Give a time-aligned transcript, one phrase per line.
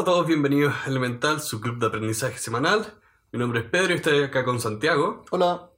[0.00, 2.98] Hola a todos, bienvenidos a Elemental, su club de aprendizaje semanal.
[3.32, 5.26] Mi nombre es Pedro y estoy acá con Santiago.
[5.30, 5.72] Hola.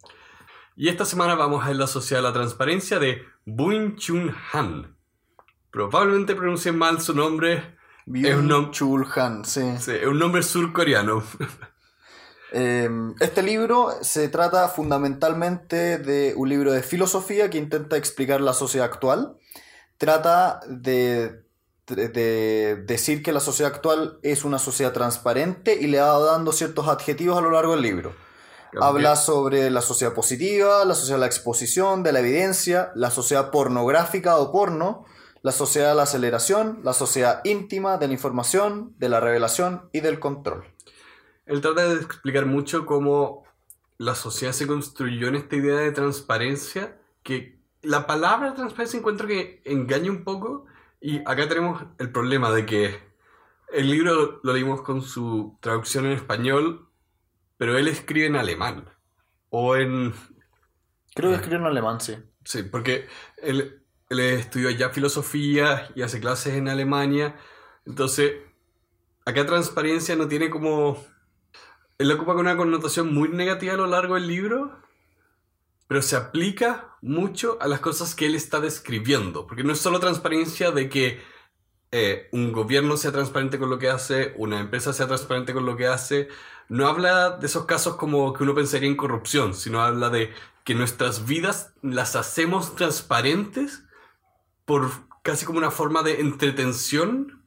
[0.76, 4.96] Y esta semana vamos a la sociedad de la transparencia de Bun Chun Han.
[5.72, 7.76] Probablemente pronuncié mal su nombre.
[8.14, 9.76] Es un nombre Chul Han, sí.
[9.80, 9.90] sí.
[9.90, 11.24] Es un nombre surcoreano.
[12.52, 18.52] Em, este libro se trata fundamentalmente de un libro de filosofía que intenta explicar la
[18.52, 19.36] sociedad actual.
[19.98, 21.42] Trata de
[21.94, 26.88] de decir que la sociedad actual es una sociedad transparente y le va dando ciertos
[26.88, 28.14] adjetivos a lo largo del libro.
[28.80, 33.50] Habla sobre la sociedad positiva, la sociedad de la exposición, de la evidencia, la sociedad
[33.50, 35.04] pornográfica o porno,
[35.42, 40.00] la sociedad de la aceleración, la sociedad íntima, de la información, de la revelación y
[40.00, 40.64] del control.
[41.44, 43.44] Él trata de explicar mucho cómo
[43.98, 49.60] la sociedad se construyó en esta idea de transparencia, que la palabra transparencia encuentro que
[49.64, 50.64] engaña un poco,
[51.02, 53.12] y acá tenemos el problema de que
[53.72, 56.88] el libro lo leímos con su traducción en español,
[57.56, 58.88] pero él escribe en alemán.
[59.50, 60.14] O en...
[61.14, 62.16] Creo que escribe en alemán, sí.
[62.44, 67.36] Sí, porque él, él estudió ya filosofía y hace clases en Alemania.
[67.84, 68.34] Entonces,
[69.24, 71.04] acá transparencia no tiene como...
[71.98, 74.81] Él ocupa con una connotación muy negativa a lo largo del libro,
[75.92, 80.00] pero se aplica mucho a las cosas que él está describiendo, porque no es solo
[80.00, 81.20] transparencia de que
[81.90, 85.76] eh, un gobierno sea transparente con lo que hace, una empresa sea transparente con lo
[85.76, 86.28] que hace,
[86.70, 90.32] no habla de esos casos como que uno pensaría en corrupción, sino habla de
[90.64, 93.84] que nuestras vidas las hacemos transparentes
[94.64, 94.88] por
[95.22, 97.44] casi como una forma de entretención.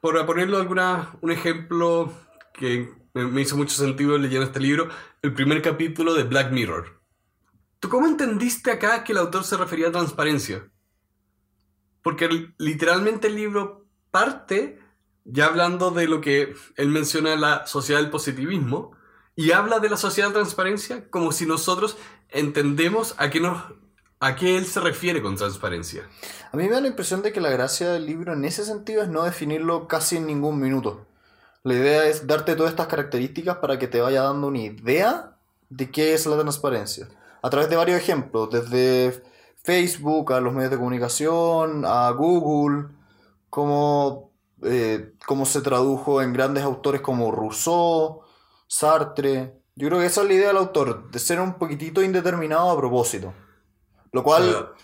[0.00, 2.12] Por ponerlo alguna, un ejemplo
[2.54, 4.90] que me hizo mucho sentido leyendo este libro,
[5.22, 6.99] el primer capítulo de Black Mirror.
[7.80, 10.70] ¿Tú cómo entendiste acá que el autor se refería a transparencia?
[12.02, 14.78] Porque literalmente el libro parte
[15.24, 18.92] ya hablando de lo que él menciona la sociedad del positivismo
[19.34, 21.96] y habla de la sociedad de transparencia como si nosotros
[22.28, 23.62] entendemos a qué, nos,
[24.18, 26.06] a qué él se refiere con transparencia.
[26.52, 29.02] A mí me da la impresión de que la gracia del libro en ese sentido
[29.02, 31.06] es no definirlo casi en ningún minuto.
[31.62, 35.38] La idea es darte todas estas características para que te vaya dando una idea
[35.70, 37.08] de qué es la transparencia
[37.42, 39.22] a través de varios ejemplos, desde
[39.62, 42.88] Facebook a los medios de comunicación, a Google,
[43.48, 45.12] cómo, eh,
[45.44, 48.22] se tradujo en grandes autores como Rousseau,
[48.66, 49.54] Sartre.
[49.74, 52.76] Yo creo que esa es la idea del autor, de ser un poquitito indeterminado a
[52.76, 53.34] propósito.
[54.12, 54.74] Lo cual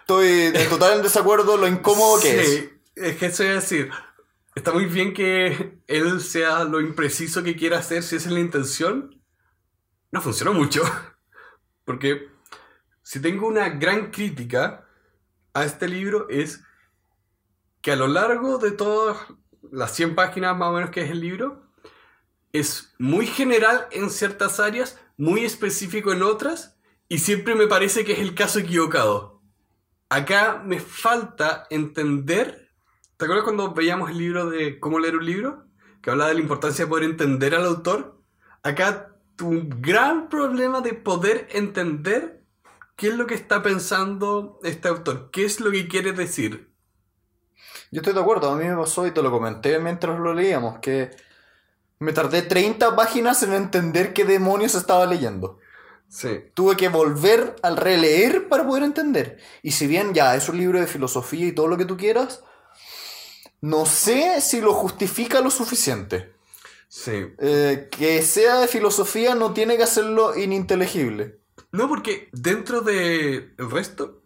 [0.00, 2.70] estoy en total en desacuerdo lo incómodo que es.
[2.94, 3.90] Es que eso es decir,
[4.54, 8.40] está muy bien que él sea lo impreciso que quiera hacer si esa es la
[8.40, 9.22] intención.
[10.10, 10.82] No funcionó mucho.
[11.88, 12.28] Porque
[13.02, 14.86] si tengo una gran crítica
[15.54, 16.62] a este libro es
[17.80, 19.16] que a lo largo de todas
[19.72, 21.62] las 100 páginas más o menos que es el libro,
[22.52, 26.78] es muy general en ciertas áreas, muy específico en otras,
[27.08, 29.40] y siempre me parece que es el caso equivocado.
[30.10, 32.70] Acá me falta entender,
[33.16, 35.64] ¿te acuerdas cuando veíamos el libro de cómo leer un libro?
[36.02, 38.20] Que hablaba de la importancia de poder entender al autor.
[38.62, 42.42] Acá tu gran problema de poder entender
[42.96, 46.72] qué es lo que está pensando este autor, qué es lo que quiere decir.
[47.92, 50.80] Yo estoy de acuerdo, a mí me pasó y te lo comenté mientras lo leíamos,
[50.80, 51.12] que
[52.00, 55.60] me tardé 30 páginas en entender qué demonios estaba leyendo.
[56.08, 56.50] Sí.
[56.54, 59.38] Tuve que volver al releer para poder entender.
[59.62, 62.42] Y si bien ya es un libro de filosofía y todo lo que tú quieras,
[63.60, 66.37] no sé si lo justifica lo suficiente.
[66.88, 67.34] Sí.
[67.38, 71.40] Eh, que sea de filosofía no tiene que hacerlo ininteligible.
[71.70, 74.22] No, porque dentro del resto,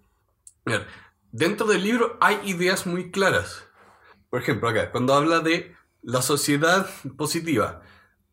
[1.32, 3.64] dentro del libro hay ideas muy claras.
[4.30, 7.82] Por ejemplo, acá, cuando habla de la sociedad positiva,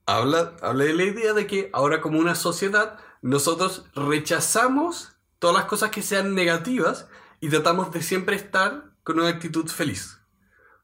[0.05, 5.65] habla, habla de la idea de que ahora como una sociedad nosotros rechazamos todas las
[5.65, 7.07] cosas que sean negativas
[7.39, 10.19] y tratamos de siempre estar con una actitud feliz.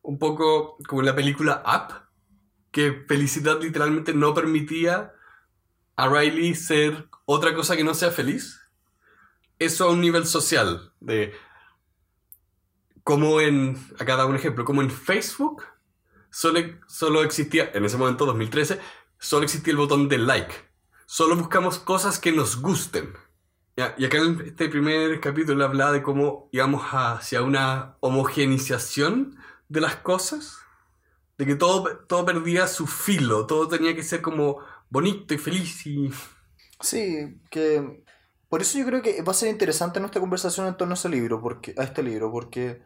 [0.02, 2.05] Un poco como en la película Up,
[2.76, 5.14] que felicidad literalmente no permitía
[5.96, 8.60] a Riley ser otra cosa que no sea feliz.
[9.60, 11.34] Eso a un nivel social, de
[13.06, 15.64] como en, acá da un ejemplo, como en Facebook
[16.30, 18.82] solo, solo existía, en ese momento 2013,
[19.20, 20.54] solo existía el botón de like.
[21.06, 23.14] Solo buscamos cosas que nos gusten.
[23.78, 29.38] Y acá en este primer capítulo hablaba de cómo íbamos hacia una homogenización
[29.70, 30.65] de las cosas
[31.38, 34.60] de que todo, todo perdía su filo, todo tenía que ser como
[34.90, 36.12] bonito y feliz y...
[36.82, 38.04] Sí, que...
[38.50, 41.10] Por eso yo creo que va a ser interesante nuestra conversación en torno a ese
[41.10, 42.82] libro, porque, a este libro, porque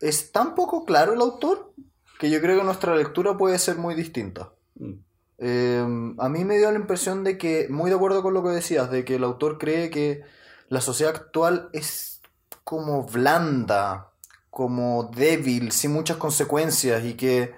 [0.00, 1.72] es tan poco claro el autor
[2.18, 4.52] que yo creo que nuestra lectura puede ser muy distinta.
[4.74, 4.92] Mm.
[5.38, 8.50] Eh, a mí me dio la impresión de que, muy de acuerdo con lo que
[8.50, 10.22] decías, de que el autor cree que
[10.68, 12.20] la sociedad actual es
[12.62, 14.09] como blanda,
[14.50, 17.54] como débil, sin muchas consecuencias y que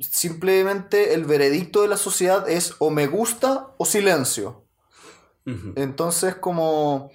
[0.00, 4.64] simplemente el veredicto de la sociedad es o me gusta o silencio.
[5.76, 7.10] Entonces como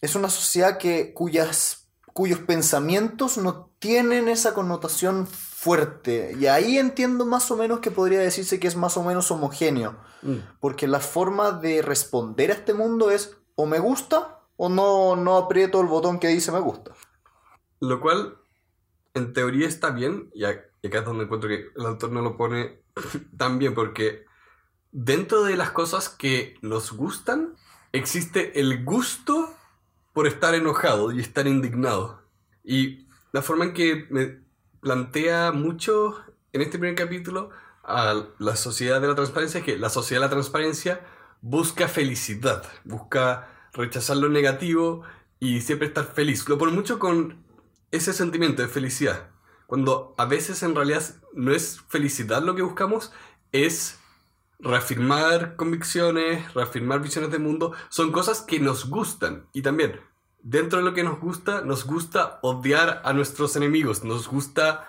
[0.00, 6.36] es una sociedad que cuyas, cuyos pensamientos no tienen esa connotación fuerte.
[6.38, 9.96] Y ahí entiendo más o menos que podría decirse que es más o menos homogéneo.
[10.22, 10.38] Mm.
[10.60, 15.36] Porque la forma de responder a este mundo es o me gusta o no, no
[15.36, 16.92] aprieto el botón que dice me gusta.
[17.88, 18.38] Lo cual,
[19.14, 22.82] en teoría, está bien, y acá es donde encuentro que el autor no lo pone
[23.36, 24.24] tan bien, porque
[24.90, 27.56] dentro de las cosas que nos gustan,
[27.92, 29.54] existe el gusto
[30.12, 32.22] por estar enojado y estar indignado.
[32.62, 34.40] Y la forma en que me
[34.80, 36.20] plantea mucho
[36.52, 37.50] en este primer capítulo
[37.82, 41.00] a la sociedad de la transparencia es que la sociedad de la transparencia
[41.40, 45.02] busca felicidad, busca rechazar lo negativo
[45.40, 46.48] y siempre estar feliz.
[46.48, 47.43] Lo pone mucho con
[47.94, 49.30] ese sentimiento de felicidad.
[49.66, 51.02] Cuando a veces en realidad
[51.32, 53.12] no es felicidad lo que buscamos,
[53.52, 53.98] es
[54.58, 57.72] reafirmar convicciones, reafirmar visiones de mundo.
[57.88, 59.48] Son cosas que nos gustan.
[59.52, 60.00] Y también,
[60.42, 64.04] dentro de lo que nos gusta, nos gusta odiar a nuestros enemigos.
[64.04, 64.88] Nos gusta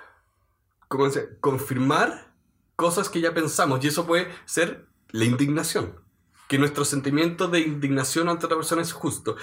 [0.87, 2.33] ¿cómo se confirmar
[2.75, 3.83] cosas que ya pensamos.
[3.83, 5.99] Y eso puede ser la indignación.
[6.47, 9.35] Que nuestro sentimiento de indignación ante otra persona es justo.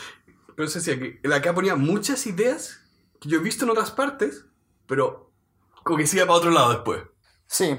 [0.55, 2.82] Pero decía que acá ponía muchas ideas
[3.23, 4.45] que yo he visto en otras partes,
[4.87, 5.31] pero
[5.85, 7.03] como que siga para otro lado después.
[7.47, 7.79] Sí,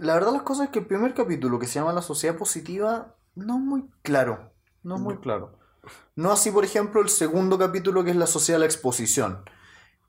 [0.00, 3.16] la verdad las cosas es que el primer capítulo que se llama La sociedad positiva
[3.34, 4.52] no es muy claro,
[4.82, 5.20] no es muy No.
[5.20, 5.58] claro.
[6.14, 9.42] No así, por ejemplo, el segundo capítulo que es La sociedad de la exposición.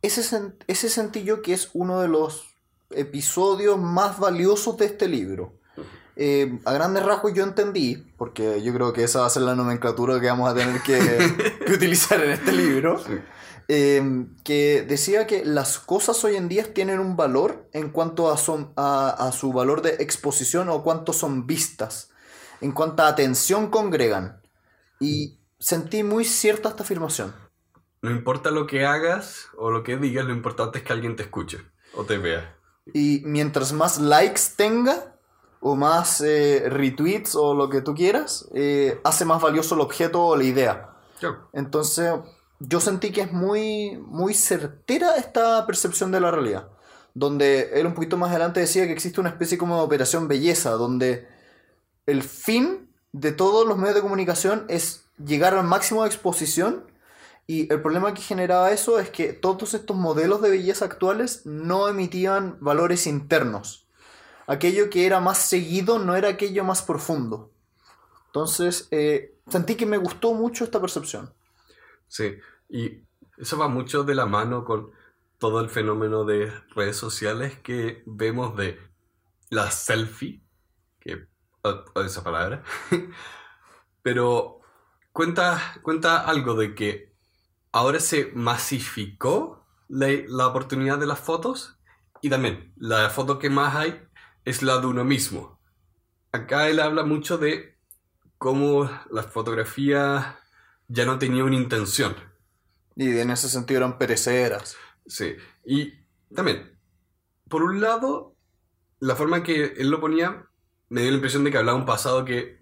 [0.01, 2.45] Ese, sen- ese sentí yo que es uno de los
[2.91, 5.59] episodios más valiosos de este libro.
[6.17, 9.55] Eh, a grandes rasgos yo entendí, porque yo creo que esa va a ser la
[9.55, 10.99] nomenclatura que vamos a tener que,
[11.65, 13.01] que utilizar en este libro.
[13.67, 18.37] Eh, que decía que las cosas hoy en día tienen un valor en cuanto a,
[18.37, 22.09] son- a, a su valor de exposición o cuánto son vistas,
[22.61, 24.41] en cuánta atención congregan.
[24.99, 27.33] Y sentí muy cierta esta afirmación.
[28.01, 31.23] No importa lo que hagas o lo que digas, lo importante es que alguien te
[31.23, 31.59] escuche
[31.93, 32.55] o te vea.
[32.93, 35.17] Y mientras más likes tenga,
[35.59, 40.23] o más eh, retweets o lo que tú quieras, eh, hace más valioso el objeto
[40.23, 40.89] o la idea.
[41.53, 42.13] Entonces,
[42.59, 46.69] yo sentí que es muy, muy certera esta percepción de la realidad.
[47.13, 50.71] Donde él un poquito más adelante decía que existe una especie como de operación belleza,
[50.71, 51.27] donde
[52.05, 56.85] el fin de todos los medios de comunicación es llegar al máximo de exposición.
[57.47, 61.87] Y el problema que generaba eso es que todos estos modelos de belleza actuales no
[61.87, 63.85] emitían valores internos.
[64.47, 67.51] Aquello que era más seguido no era aquello más profundo.
[68.27, 71.31] Entonces, eh, sentí que me gustó mucho esta percepción.
[72.07, 72.37] Sí,
[72.69, 73.03] y
[73.37, 74.91] eso va mucho de la mano con
[75.37, 78.79] todo el fenómeno de redes sociales que vemos de
[79.49, 80.43] la selfie,
[80.99, 81.27] que
[81.63, 82.63] o- esa palabra,
[84.01, 84.61] pero
[85.11, 87.13] cuenta, cuenta algo de que
[87.71, 91.79] ahora se masificó la, la oportunidad de las fotos
[92.21, 94.01] y también la foto que más hay
[94.45, 95.59] es la de uno mismo.
[96.31, 97.77] Acá él habla mucho de
[98.37, 100.39] cómo la fotografía
[100.87, 102.15] ya no tenía una intención.
[102.95, 104.77] Y en ese sentido eran pereceras.
[105.05, 105.35] Sí.
[105.65, 105.93] Y
[106.33, 106.77] también,
[107.49, 108.35] por un lado,
[108.99, 110.47] la forma en que él lo ponía
[110.89, 112.59] me dio la impresión de que hablaba un pasado que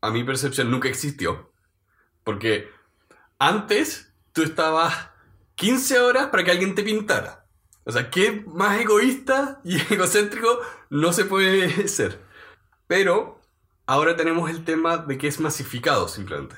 [0.00, 1.52] a mi percepción nunca existió.
[2.22, 2.68] Porque
[3.38, 5.10] antes tú estabas
[5.54, 7.46] 15 horas para que alguien te pintara.
[7.84, 12.20] O sea, ¿qué más egoísta y egocéntrico no se puede ser?
[12.86, 13.40] Pero
[13.86, 16.56] ahora tenemos el tema de que es masificado simplemente.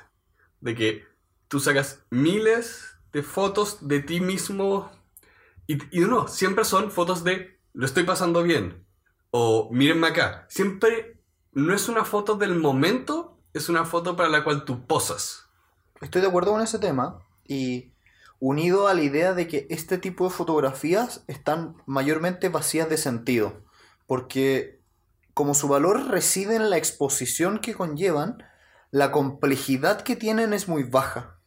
[0.61, 1.05] De que
[1.49, 4.91] tú sacas miles de fotos de ti mismo
[5.67, 8.87] y, y no, siempre son fotos de lo estoy pasando bien
[9.31, 10.47] o mírenme acá.
[10.49, 11.21] Siempre
[11.53, 15.47] no es una foto del momento, es una foto para la cual tú posas.
[16.01, 17.93] Estoy de acuerdo con ese tema y
[18.39, 23.65] unido a la idea de que este tipo de fotografías están mayormente vacías de sentido,
[24.07, 24.81] porque
[25.35, 28.43] como su valor reside en la exposición que conllevan,
[28.97, 31.39] la complejidad que tienen es muy baja.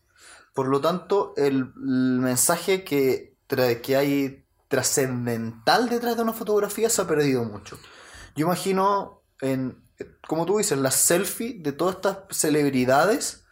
[0.53, 7.01] Por lo tanto, el, el mensaje que, que hay trascendental detrás de una fotografía se
[7.01, 7.79] ha perdido mucho.
[8.35, 9.83] Yo imagino, en,
[10.27, 13.45] como tú dices, las selfies de todas estas celebridades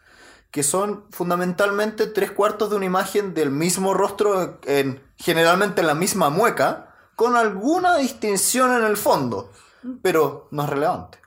[0.52, 5.96] que son fundamentalmente tres cuartos de una imagen del mismo rostro, en, generalmente en la
[5.96, 9.50] misma mueca, con alguna distinción en el fondo,
[10.02, 11.18] pero no es relevante.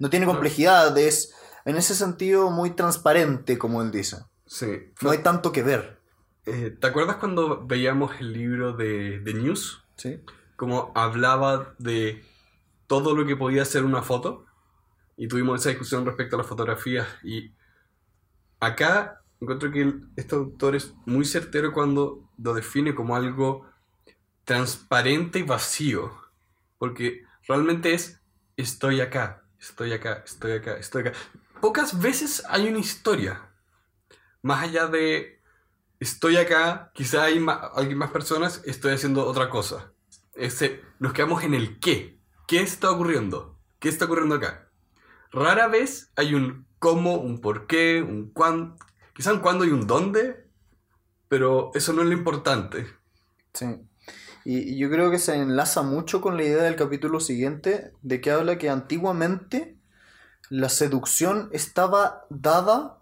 [0.00, 1.34] No tiene complejidad, es
[1.70, 4.18] en ese sentido muy transparente, como él dice.
[4.46, 4.92] Sí.
[5.00, 6.00] No hay tanto que ver.
[6.46, 9.84] Eh, ¿Te acuerdas cuando veíamos el libro de, de News?
[9.96, 10.20] ¿sí?
[10.56, 12.24] Como hablaba de
[12.86, 14.44] todo lo que podía ser una foto.
[15.16, 17.06] Y tuvimos esa discusión respecto a las fotografías.
[17.22, 17.52] Y
[18.60, 23.66] acá encuentro que el- este autor es muy certero cuando lo define como algo
[24.44, 26.12] transparente y vacío.
[26.78, 28.22] Porque realmente es
[28.56, 31.12] estoy acá, estoy acá, estoy acá, estoy acá.
[31.60, 33.50] Pocas veces hay una historia.
[34.42, 35.40] Más allá de
[35.98, 39.92] estoy acá, quizá hay más personas, estoy haciendo otra cosa.
[40.34, 42.18] Ese, nos quedamos en el qué.
[42.48, 43.58] ¿Qué está ocurriendo?
[43.78, 44.68] ¿Qué está ocurriendo acá?
[45.30, 48.76] Rara vez hay un cómo, un por qué, un cuándo,
[49.14, 50.48] quizá un cuándo y un dónde,
[51.28, 52.86] pero eso no es lo importante.
[53.52, 53.66] Sí.
[54.44, 58.30] Y yo creo que se enlaza mucho con la idea del capítulo siguiente, de que
[58.30, 59.76] habla que antiguamente
[60.50, 62.98] la seducción estaba dada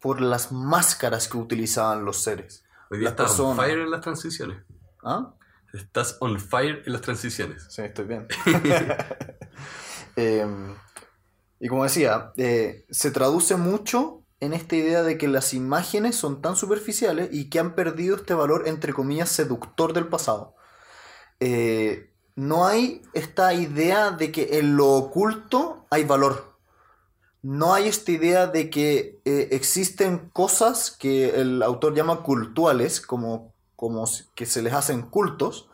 [0.00, 2.62] por las máscaras que utilizaban los seres.
[2.90, 4.62] Hoy día Las estás on fire en las transiciones.
[5.02, 5.34] ¿Ah?
[5.72, 7.66] Estás on fire en las transiciones.
[7.70, 8.28] Sí, estoy bien.
[10.16, 10.76] Em,
[11.58, 16.40] y como decía, eh, se traduce mucho en esta idea de que las imágenes son
[16.40, 20.54] tan superficiales y que han perdido este valor, entre comillas, seductor del pasado.
[21.40, 26.53] Eh, no hay esta idea de que en lo oculto hay valor.
[27.44, 33.52] No hay esta idea de que eh, existen cosas que el autor llama cultuales, como,
[33.76, 35.68] como que se les hacen cultos,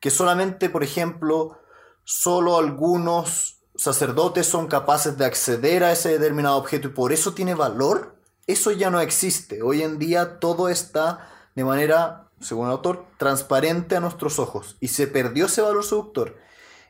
[0.00, 1.56] que solamente, por ejemplo,
[2.02, 7.54] solo algunos sacerdotes son capaces de acceder a ese determinado objeto y por eso tiene
[7.54, 8.16] valor,
[8.48, 9.62] eso ya no existe.
[9.62, 14.88] Hoy en día todo está de manera, según el autor, transparente a nuestros ojos y
[14.88, 16.36] se perdió ese valor seductor.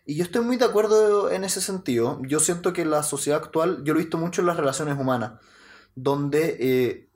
[0.07, 2.21] Y yo estoy muy de acuerdo en ese sentido.
[2.23, 5.41] Yo siento que la sociedad actual, yo lo he visto mucho en las relaciones humanas,
[5.95, 7.11] donde eh,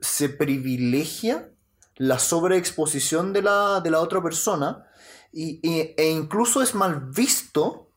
[0.00, 1.50] se privilegia
[1.96, 4.86] la sobreexposición de la, de la otra persona
[5.32, 7.90] y, e incluso es mal visto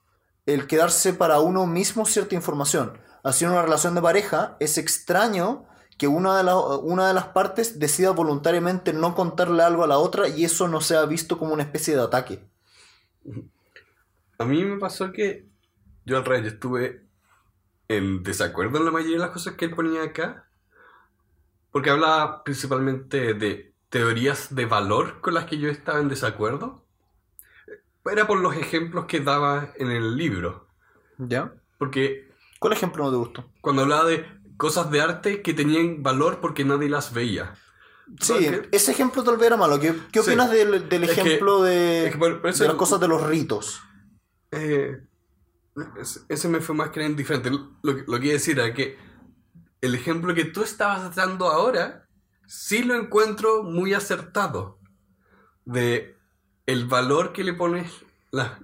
[0.46, 2.98] el quedarse para uno mismo cierta información.
[3.24, 5.66] Así en una relación de pareja es extraño
[5.98, 10.28] que una de, una de las partes decida voluntariamente no contarle algo a la otra
[10.28, 12.50] y eso no sea visto como una especie de ataque.
[14.40, 15.46] A mí me pasó que
[16.06, 17.04] yo al revés, yo estuve
[17.88, 20.48] en desacuerdo en la mayoría de las cosas que él ponía acá.
[21.72, 26.84] Porque hablaba principalmente de teorías de valor con las que yo estaba en desacuerdo.
[28.06, 30.68] Era por los ejemplos que daba en el libro.
[31.18, 31.54] ¿Ya?
[31.78, 33.50] Porque ¿Cuál ejemplo no te gustó?
[33.62, 34.26] cuando hablaba de
[34.58, 37.56] cosas de arte que tenían valor porque nadie las veía.
[38.20, 39.80] Sí, Porque- ese ejemplo tal vez era malo.
[39.80, 40.30] ¿Qué, qué Sí.
[40.30, 43.00] opinas del, del Es que- ejemplo de, es que por- por eso de las cosas
[43.00, 43.82] de los ritos?
[44.56, 45.02] Eh,
[46.30, 47.50] ese- me fue más que indiferente.
[47.50, 48.98] Lo, que- iba a decir era que
[49.82, 52.08] el ejemplo que tú estabas dando ahora,
[52.46, 54.80] sí lo encuentro muy acertado.
[55.66, 56.16] De
[56.66, 57.92] el valor que le pones,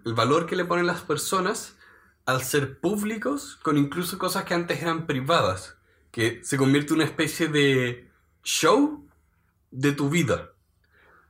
[0.06, 1.76] el valor que le ponen las personas
[2.26, 5.78] al ser públicos con incluso cosas que antes eran privadas.
[6.12, 8.10] Que se convierte en una especie de
[8.44, 9.08] show
[9.72, 10.52] de tu vida.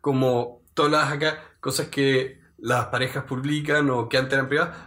[0.01, 4.77] Como todas las cosas que las parejas publican o que antes eran privadas.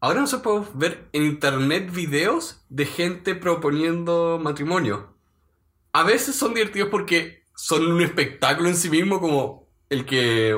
[0.00, 5.14] Ahora no se puede ver en internet videos de gente proponiendo matrimonio.
[5.92, 10.54] A veces son divertidos porque son un espectáculo en sí mismo, como el que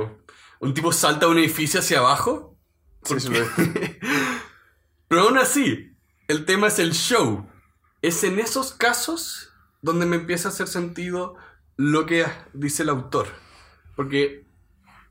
[0.61, 2.57] un tipo salta a un edificio hacia abajo.
[3.05, 4.01] Sí, sí, Porque-
[5.09, 5.97] Pero aún así,
[6.27, 7.47] el tema es el show.
[8.03, 11.37] Es en esos casos donde me empieza a hacer sentido
[11.77, 13.29] lo que dice el autor.
[13.97, 14.45] Porque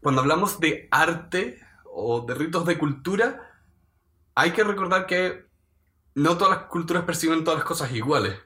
[0.07, 3.59] cuando hablamos de arte o de ritos de cultura,
[4.35, 5.45] hay que recordar que
[6.15, 8.39] no todas las culturas perciben todas las cosas iguales.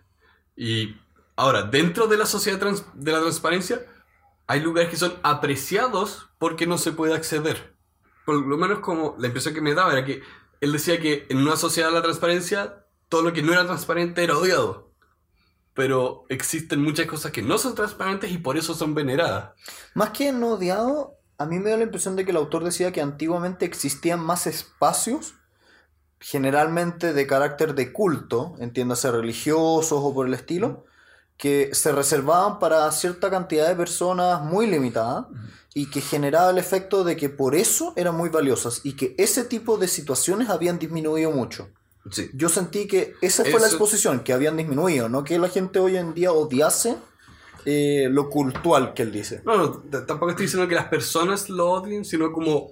[0.55, 0.95] Y
[1.35, 3.85] ahora, dentro de la sociedad trans- de la transparencia,
[4.47, 7.77] hay lugares que son apreciados porque no se puede acceder.
[8.25, 10.23] Por lo menos como la impresión que me daba era que
[10.61, 14.23] él decía que en una sociedad de la transparencia, todo lo que no era transparente
[14.23, 14.89] era odiado.
[15.75, 19.51] Pero existen muchas cosas que no son transparentes y por eso son veneradas.
[19.93, 22.91] Más que no odiado, a mí me da la impresión de que el autor decía
[22.91, 25.35] que antiguamente existían más espacios,
[26.19, 30.85] generalmente de carácter de culto, entiéndase religiosos o por el estilo,
[31.37, 35.27] que se reservaban para cierta cantidad de personas muy limitada
[35.73, 39.43] y que generaba el efecto de que por eso eran muy valiosas y que ese
[39.43, 41.69] tipo de situaciones habían disminuido mucho.
[42.11, 42.29] Sí.
[42.33, 45.97] Yo sentí que esa fue la exposición, que habían disminuido, no que la gente hoy
[45.97, 46.97] en día odiase
[47.65, 49.41] eh, lo cultual que él dice.
[49.45, 49.71] No, no,
[50.05, 52.71] tampoco estoy diciendo que las personas lo odien, sino como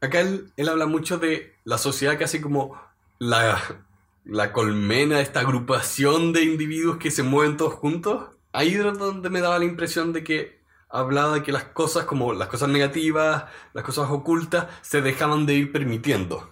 [0.00, 2.80] acá él, él habla mucho de la sociedad casi como
[3.18, 3.60] la,
[4.24, 8.30] la colmena, esta agrupación de individuos que se mueven todos juntos.
[8.52, 12.32] Ahí era donde me daba la impresión de que hablaba de que las cosas como
[12.32, 16.50] las cosas negativas, las cosas ocultas, se dejaban de ir permitiendo.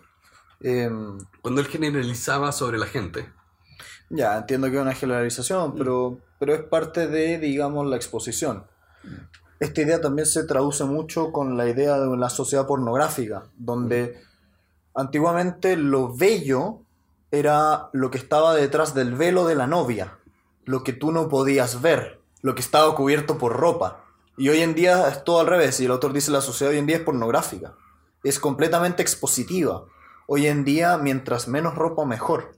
[0.60, 3.32] Em, Cuando él generalizaba sobre la gente.
[4.10, 8.64] Ya, entiendo que es una generalización, pero, pero es parte de, digamos, la exposición.
[9.60, 14.20] Esta idea también se traduce mucho con la idea de la sociedad pornográfica, donde
[14.94, 16.80] antiguamente lo bello
[17.30, 20.18] era lo que estaba detrás del velo de la novia,
[20.64, 24.04] lo que tú no podías ver, lo que estaba cubierto por ropa.
[24.36, 26.78] Y hoy en día es todo al revés, y el autor dice la sociedad hoy
[26.78, 27.74] en día es pornográfica,
[28.22, 29.84] es completamente expositiva.
[30.26, 32.56] Hoy en día, mientras menos ropa, mejor.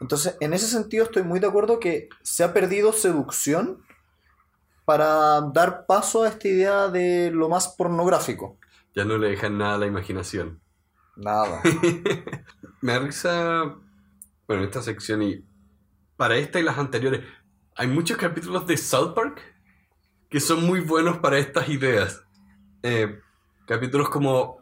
[0.00, 3.82] Entonces, en ese sentido estoy muy de acuerdo que se ha perdido seducción
[4.84, 8.58] para dar paso a esta idea de lo más pornográfico.
[8.94, 10.60] Ya no le dejan nada a la imaginación.
[11.16, 11.62] Nada.
[12.80, 13.76] Me da risa,
[14.46, 15.44] bueno, esta sección y
[16.16, 17.22] para esta y las anteriores,
[17.76, 19.40] hay muchos capítulos de South Park
[20.28, 22.22] que son muy buenos para estas ideas.
[22.82, 23.20] Eh,
[23.66, 24.58] capítulos como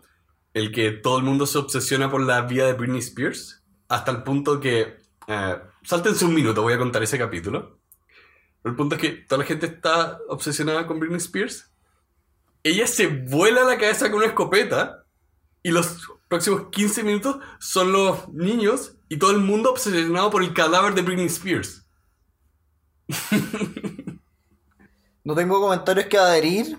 [0.55, 4.23] el que todo el mundo se obsesiona por la vida de Britney Spears, hasta el
[4.23, 5.02] punto que...
[5.27, 7.79] Eh, sáltense un minuto, voy a contar ese capítulo.
[8.65, 11.71] El punto es que toda la gente está obsesionada con Britney Spears.
[12.63, 15.05] Ella se vuela la cabeza con una escopeta
[15.63, 20.55] y los próximos 15 minutos son los niños y todo el mundo obsesionado por el
[20.55, 21.85] cadáver de Britney Spears.
[25.25, 26.79] No tengo comentarios que adherir,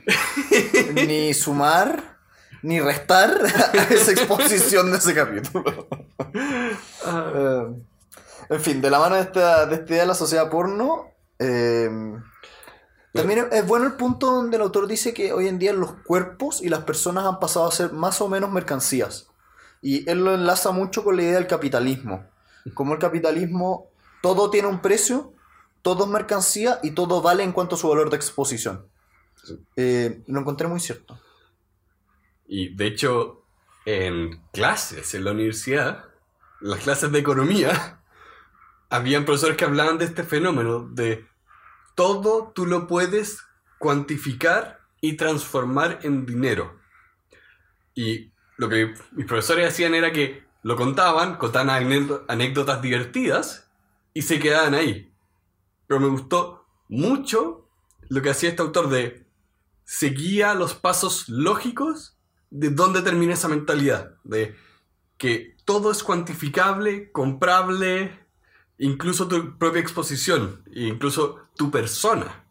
[1.08, 2.20] ni sumar,
[2.62, 5.88] ni restar a esa exposición de ese capítulo.
[7.06, 7.66] Eh,
[8.54, 11.90] en fin, de la mano de esta, de esta idea de la sociedad porno, eh,
[13.14, 16.62] también es- bueno el punto donde el autor dice que hoy en día los cuerpos
[16.62, 19.28] y las personas han pasado a ser más o menos mercancías.
[19.82, 22.26] Y él lo enlaza mucho con la idea del capitalismo.
[22.74, 23.88] Como el capitalismo,
[24.22, 25.34] todo tiene un precio,
[25.82, 28.88] todo es mercancía y todo vale en cuanto a su valor de exposición.
[29.44, 29.60] Sí.
[29.76, 31.20] Eh, lo encontré muy cierto.
[32.48, 33.44] Y de hecho,
[33.86, 36.06] en clases en la universidad,
[36.62, 38.00] las clases de economía,
[38.94, 41.26] habían profesores que hablaban de este fenómeno de
[41.96, 43.40] todo tú lo puedes
[43.80, 46.80] cuantificar y transformar en dinero.
[47.96, 53.68] Y lo que mis profesores hacían era que lo contaban, contaban anécdo- anécdotas divertidas
[54.14, 55.12] y se quedaban ahí.
[55.88, 57.68] Pero me gustó mucho
[58.10, 59.26] lo que hacía este autor de
[59.86, 62.16] seguía los pasos lógicos
[62.52, 64.56] de dónde termina esa mentalidad, de
[65.18, 68.23] que todo es cuantificable, comprable,
[68.78, 72.46] incluso tu propia exposición, incluso tu persona.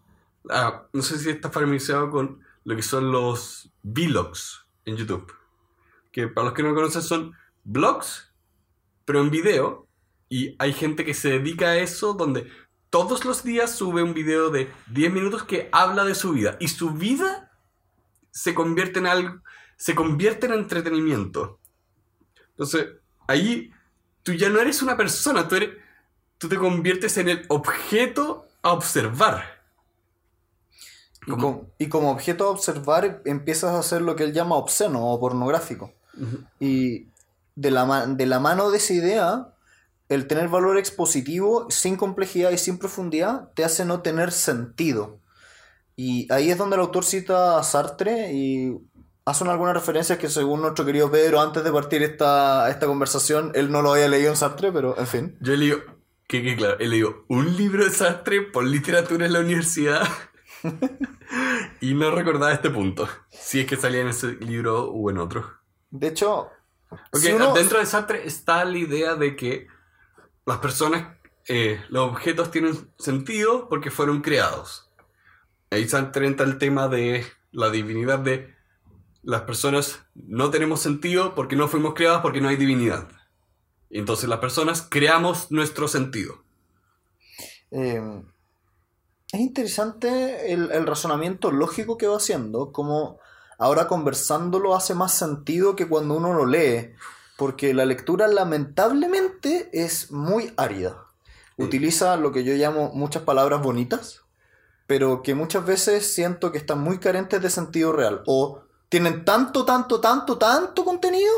[0.51, 5.33] Ah, no sé si estás familiarizado con lo que son los vlogs en YouTube,
[6.11, 8.33] que para los que no conocen son blogs,
[9.05, 9.87] pero en video,
[10.29, 12.51] y hay gente que se dedica a eso donde
[12.91, 16.69] todos los días sube un video de 10 minutos que habla de su vida, y
[16.69, 17.51] su vida
[18.31, 19.43] se convierte en algo,
[19.77, 21.59] se convierte en entretenimiento.
[22.51, 22.89] Entonces,
[23.27, 23.73] ahí
[24.23, 25.82] tú ya no eres una persona, tú, eres,
[26.43, 29.45] tú te conviertes en el objeto a observar.
[31.27, 34.57] Y, Como- com- y como objeto a observar empiezas a hacer lo que él llama
[34.57, 35.93] obsceno o pornográfico.
[36.61, 37.07] Y
[37.55, 39.49] de la, de la mano de esa idea,
[40.09, 45.21] el tener valor expositivo sin complejidad y sin profundidad te hace no tener sentido.
[45.97, 48.77] Y ahí es donde el autor cita a Sartre y
[49.25, 53.71] hacen algunas referencias que según nuestro querido Pedro, antes de partir esta, esta conversación, él
[53.71, 55.37] no lo había leído en Sartre, pero en fin.
[55.41, 55.79] Yo he leído,
[56.33, 60.09] que, que claro, he leído un libro de Sartre por literatura en la universidad
[61.81, 63.09] y no recordaba este punto.
[63.31, 65.51] Si es que salía en ese libro o en otro.
[65.91, 66.49] De hecho,
[67.11, 69.67] Porque si uno- dentro de Sartre está la idea de que
[70.47, 71.19] las personas,
[71.49, 74.91] eh, los objetos tienen sentido porque fueron creados.
[75.71, 78.55] Ahí Sartre entra el tema de la divinidad de
[79.23, 83.09] las personas no tenemos sentido porque no fuimos creados porque no hay divinidad.
[83.93, 86.43] Y entonces las personas creamos nuestro sentido.
[87.71, 88.23] Eh,
[89.31, 93.19] es interesante el, el razonamiento lógico que va haciendo, como
[93.59, 96.95] ahora conversándolo hace más sentido que cuando uno lo lee,
[97.37, 101.05] porque la lectura lamentablemente es muy árida.
[101.59, 101.65] Sí.
[101.65, 104.23] Utiliza lo que yo llamo muchas palabras bonitas,
[104.87, 109.67] pero que muchas veces siento que están muy carentes de sentido real, o tienen tanto,
[109.67, 111.31] tanto, tanto, tanto contenido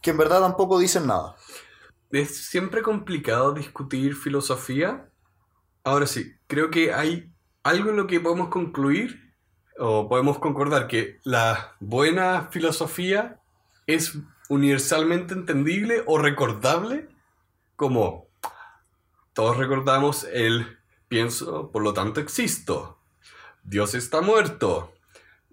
[0.00, 1.34] que en verdad tampoco dicen nada.
[2.14, 5.10] Es siempre complicado discutir filosofía.
[5.82, 7.32] Ahora sí, creo que hay
[7.64, 9.34] algo en lo que podemos concluir
[9.80, 13.40] o podemos concordar que la buena filosofía
[13.88, 14.16] es
[14.48, 17.08] universalmente entendible o recordable
[17.74, 18.28] como
[19.32, 23.00] todos recordamos el pienso, por lo tanto existo.
[23.64, 24.94] Dios está muerto.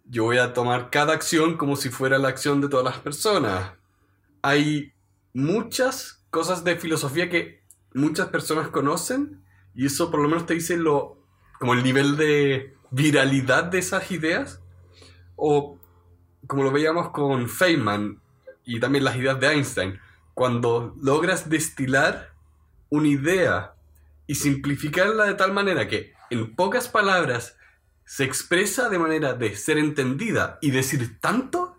[0.05, 3.71] Yo voy a tomar cada acción como si fuera la acción de todas las personas.
[4.43, 4.93] Hay
[5.33, 7.61] muchas cosas de filosofía que
[7.93, 9.43] muchas personas conocen
[9.75, 11.17] y eso por lo menos te dice lo
[11.59, 14.59] como el nivel de viralidad de esas ideas.
[15.35, 15.77] O
[16.47, 18.19] como lo veíamos con Feynman
[18.65, 19.99] y también las ideas de Einstein
[20.33, 22.33] cuando logras destilar
[22.89, 23.75] una idea
[24.27, 27.57] y simplificarla de tal manera que en pocas palabras
[28.05, 31.77] se expresa de manera de ser entendida y decir tanto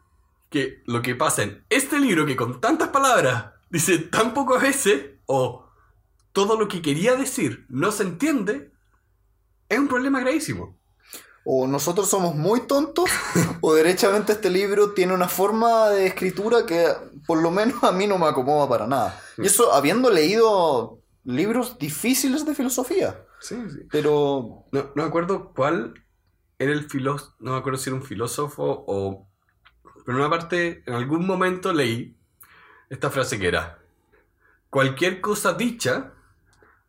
[0.51, 5.19] que lo que pasa en este libro que con tantas palabras dice tan pocas veces
[5.27, 5.67] o
[6.33, 8.71] todo lo que quería decir no se entiende,
[9.69, 10.79] es un problema gravísimo.
[11.45, 13.11] O nosotros somos muy tontos,
[13.61, 16.87] o derechamente este libro tiene una forma de escritura que
[17.27, 19.21] por lo menos a mí no me acomoda para nada.
[19.39, 23.25] Y eso habiendo leído libros difíciles de filosofía.
[23.41, 23.81] Sí, sí.
[23.91, 25.95] Pero No, no me acuerdo cuál
[26.61, 29.27] era el filósofo, no me acuerdo si era un filósofo o...
[30.05, 32.17] Pero en una parte, en algún momento leí
[32.93, 33.65] esta frase que era,
[34.71, 36.13] cualquier cosa dicha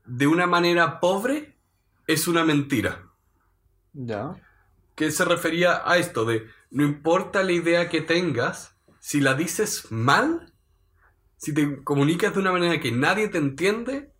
[0.06, 1.58] de una manera pobre
[2.08, 2.92] es una mentira.
[3.94, 4.36] ya.
[4.96, 9.92] Que se refería a esto de, no importa la idea que tengas, si la dices
[9.92, 10.54] mal,
[11.38, 14.14] si te comunicas de una manera que nadie te entiende,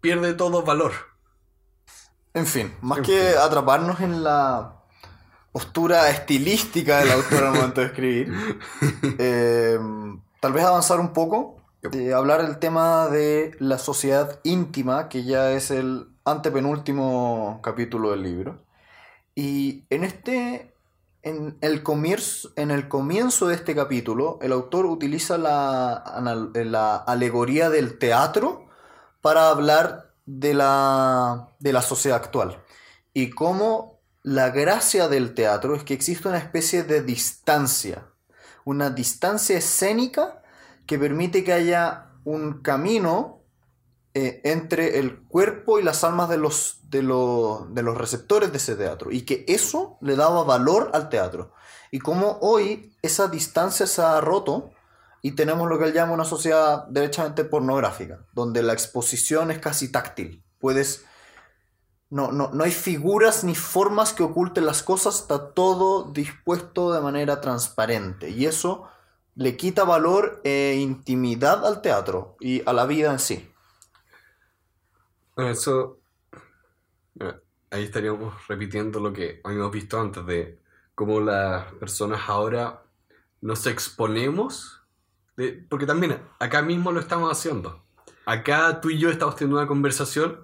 [0.00, 0.92] pierde todo valor.
[2.34, 3.38] En fin, más En que fin.
[3.40, 4.76] atraparnos en la
[5.52, 8.32] postura estilística del autor al momento de escribir,
[9.18, 9.78] eh,
[10.40, 15.52] tal vez avanzar un poco, de hablar del tema de la sociedad íntima, que ya
[15.52, 18.64] es el antepenúltimo capítulo del libro.
[19.34, 20.74] Y en este,
[21.22, 26.04] en el comienzo, en el comienzo de este capítulo, el autor utiliza la,
[26.54, 28.68] la alegoría del teatro
[29.22, 32.62] para hablar de la, de la sociedad actual.
[33.14, 38.09] Y cómo la gracia del teatro es que existe una especie de distancia,
[38.70, 40.42] una distancia escénica
[40.86, 43.42] que permite que haya un camino
[44.14, 48.58] eh, entre el cuerpo y las almas de los, de, lo- de los receptores de
[48.58, 49.10] ese teatro.
[49.10, 51.52] Y que eso le daba valor al teatro.
[51.90, 54.70] Y cómo hoy esa distancia se ha roto
[55.22, 59.90] y tenemos lo que él llama una sociedad derechamente pornográfica, donde la exposición es casi
[59.90, 60.42] táctil.
[60.60, 61.04] Puedes...
[62.10, 67.00] No, no, no hay figuras ni formas que oculten las cosas, está todo dispuesto de
[67.00, 68.30] manera transparente.
[68.30, 68.88] Y eso
[69.36, 73.48] le quita valor e intimidad al teatro y a la vida en sí.
[75.34, 76.00] Bueno, eso.
[77.70, 80.60] ahí estaríamos repitiendo lo que habíamos visto antes de
[80.94, 82.82] cómo las personas ahora
[83.40, 84.76] nos exponemos.
[85.36, 87.82] de- porque también acá mismo lo estamos haciendo.
[88.26, 90.40] Acá tú y yo estamos teniendo una conversación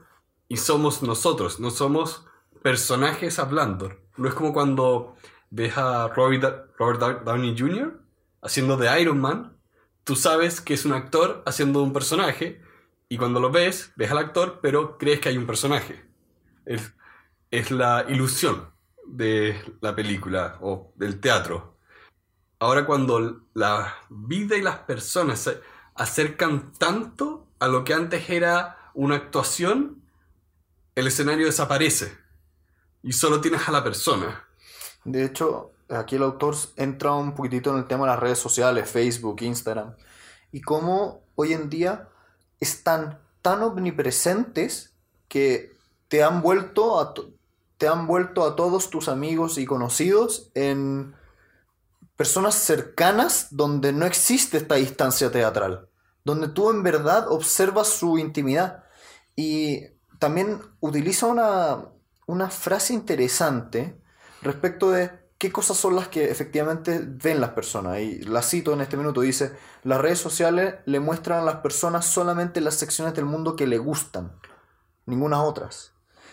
[0.49, 2.27] y somos nosotros, no somos
[2.63, 3.93] personajes hablando.
[4.17, 5.17] No es como cuando
[5.51, 8.01] ves a Robert, Downey Jr.
[8.43, 9.57] haciendo de Iron Man.
[10.05, 12.61] Tú sabes que es un actor haciendo un personaje
[13.09, 16.05] y cuando lo ves, ves al actor, pero crees que hay un personaje.
[16.65, 16.95] Es,
[17.51, 18.71] es la ilusión
[19.07, 21.77] de la película o del teatro.
[22.59, 25.61] Ahora cuando la vida y las personas se
[25.95, 30.03] acercan tanto a lo que antes era una actuación,
[30.97, 32.11] el escenario desaparece
[33.03, 34.45] y solo tienes a la persona.
[35.05, 38.91] De hecho, aquí el autor entra un poquitito en el tema de las redes sociales,
[38.91, 39.95] Facebook, Instagram,
[40.51, 42.09] y cómo hoy en día
[42.59, 44.97] están tan omnipresentes
[45.29, 45.77] que
[46.09, 47.13] te han vuelto a,
[47.77, 51.15] te han vuelto a todos tus amigos y conocidos en
[52.17, 55.91] personas cercanas donde no existe esta distancia teatral,
[56.25, 58.85] donde tú en verdad observas su intimidad.
[59.37, 61.87] Y también utiliza una,
[62.27, 64.01] una frase interesante
[64.43, 68.01] respecto de qué cosas son las que efectivamente ven las personas.
[68.01, 69.53] Y la cito en este minuto, dice,
[69.83, 73.79] las redes sociales le muestran a las personas solamente las secciones del mundo que le
[73.79, 74.33] gustan,
[75.05, 75.93] ninguna otras.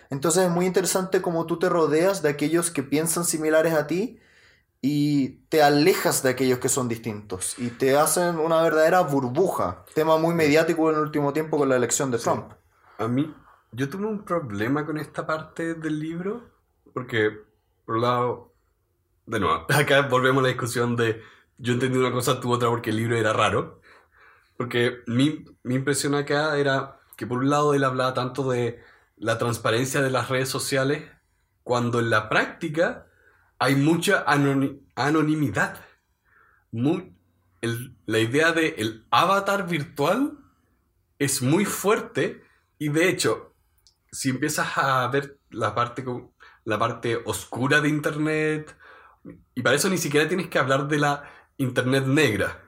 [0.09, 4.19] Entonces es muy interesante cómo tú te rodeas de aquellos que piensan similares a ti
[4.79, 9.85] y te alejas de aquellos que son distintos y te hacen una verdadera burbuja.
[9.95, 12.51] Tema muy mediático en el último tiempo con la elección de Trump.
[12.99, 13.33] A mí,
[13.73, 16.51] yo tuve un problema con esta parte del libro,
[16.93, 17.31] porque,
[17.85, 18.53] por un lado,
[19.25, 21.21] de nuevo, acá volvemos a la discusión de
[21.57, 23.81] yo entendí una cosa, tú otra, porque el libro era raro.
[24.57, 28.81] Porque mi, mi impresión acá era que, por un lado, él hablaba tanto de
[29.17, 31.03] la transparencia de las redes sociales,
[31.63, 33.07] cuando en la práctica
[33.59, 35.79] hay mucha anoni- anonimidad.
[36.71, 37.13] Mu-
[37.61, 40.37] el- la idea de avatar virtual
[41.19, 42.43] es muy fuerte
[42.79, 43.52] y de hecho,
[44.13, 46.05] si empiezas a ver la parte,
[46.65, 48.77] la parte oscura de Internet,
[49.55, 52.63] y para eso ni siquiera tienes que hablar de la Internet negra,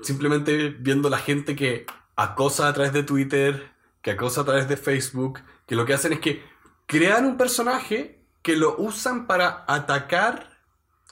[0.00, 4.78] simplemente viendo la gente que acosa a través de Twitter, que acosa a través de
[4.78, 6.42] Facebook, que lo que hacen es que
[6.86, 10.56] crean un personaje que lo usan para atacar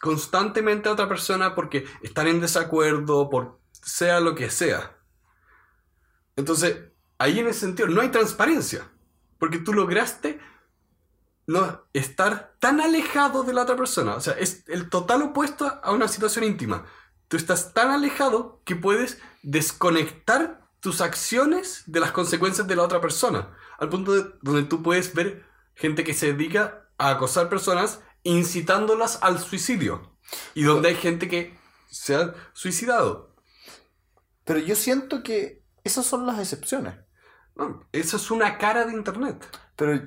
[0.00, 4.96] constantemente a otra persona porque están en desacuerdo, por sea lo que sea.
[6.36, 6.84] Entonces,
[7.18, 8.90] ahí en ese sentido no hay transparencia,
[9.38, 10.40] porque tú lograste
[11.46, 15.92] no estar tan alejado de la otra persona, o sea, es el total opuesto a
[15.92, 16.86] una situación íntima.
[17.28, 23.00] Tú estás tan alejado que puedes desconectar tus acciones de las consecuencias de la otra
[23.00, 25.44] persona, al punto de donde tú puedes ver
[25.74, 30.16] gente que se dedica a acosar personas incitándolas al suicidio
[30.54, 31.58] y donde hay gente que
[31.90, 33.34] se ha suicidado.
[34.44, 36.96] Pero yo siento que esas son las excepciones.
[37.56, 39.46] No, eso es una cara de internet.
[39.76, 40.00] Pero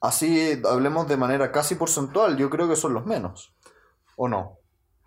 [0.00, 3.54] así hablemos de manera casi porcentual, yo creo que son los menos.
[4.16, 4.58] ¿O no?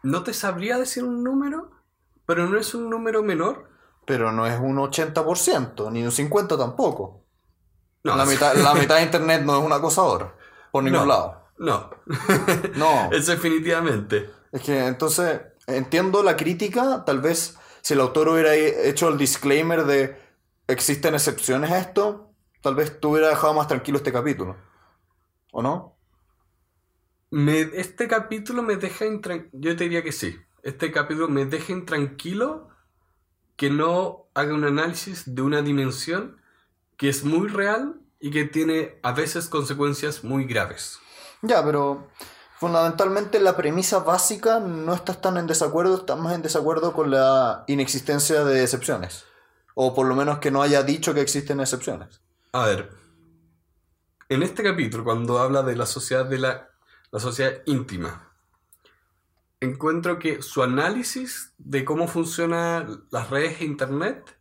[0.04, 1.72] No te sabría decir un número,
[2.26, 3.70] pero no es un número menor.
[4.06, 7.24] Pero no es un 80%, ni un 50% tampoco.
[8.04, 10.38] No, la, mitad, la mitad de internet no es un acosador.
[10.72, 11.06] Por ningún No.
[11.08, 11.42] lado.
[11.58, 11.90] No,
[12.76, 13.10] No.
[13.12, 14.30] eso definitivamente.
[14.52, 19.86] Es que entonces entiendo la crítica, tal vez si el autor hubiera hecho el disclaimer
[19.86, 20.22] de
[20.68, 24.58] existen excepciones a esto, tal vez tú hubiera dejado más tranquilo este capítulo.
[25.52, 25.96] ¿O no?
[27.32, 30.38] Me- este capítulo me deja intran- Yo te diría que sí.
[30.64, 32.70] Este capítulo me deja intranquilo
[33.56, 36.42] que no haga un análisis de una dimensión
[36.98, 41.00] que es muy real y que tiene a veces consecuencias muy graves.
[41.42, 42.10] Ya, pero
[42.58, 47.64] fundamentalmente la premisa básica no estás tan en desacuerdo, estás más en desacuerdo con la
[47.68, 49.26] inexistencia de excepciones.
[49.76, 52.22] O por lo menos que no haya dicho que existen excepciones.
[52.52, 52.90] A ver,
[54.30, 56.70] en este capítulo, cuando habla de la sociedad de la,
[57.12, 58.34] la sociedad íntima,
[59.60, 64.38] encuentro que su análisis de cómo funcionan las redes e internet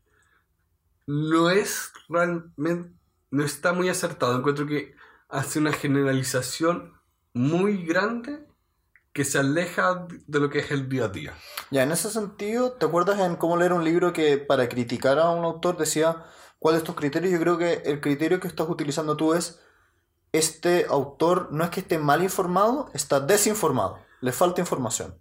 [1.07, 2.95] no es realmente,
[3.31, 4.39] no está muy acertado.
[4.39, 4.95] Encuentro que
[5.29, 6.95] hace una generalización
[7.35, 8.47] muy grande
[9.15, 11.35] que se aleja de lo que es el día a día.
[11.71, 15.31] Ya, en ese sentido, ¿te acuerdas en cómo leer un libro que para criticar a
[15.31, 16.25] un autor decía
[16.59, 17.33] cuál de estos criterios?
[17.33, 19.61] Yo creo que el criterio que estás utilizando tú es
[20.33, 23.99] este autor no es que esté mal informado, está desinformado.
[24.21, 25.17] Le falta información.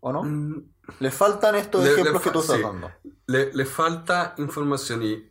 [0.00, 0.24] ¿O no?
[0.24, 2.62] Mm, Le faltan estos Le- le ejemplos que tú estás sí.
[2.62, 2.90] dando.
[3.26, 5.30] Le, le falta información y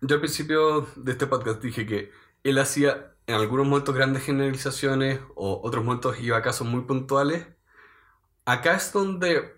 [0.00, 2.10] yo al principio de este podcast dije que
[2.42, 7.46] él hacía en algunos momentos grandes generalizaciones o otros momentos iba a casos muy puntuales.
[8.44, 9.56] Acá es donde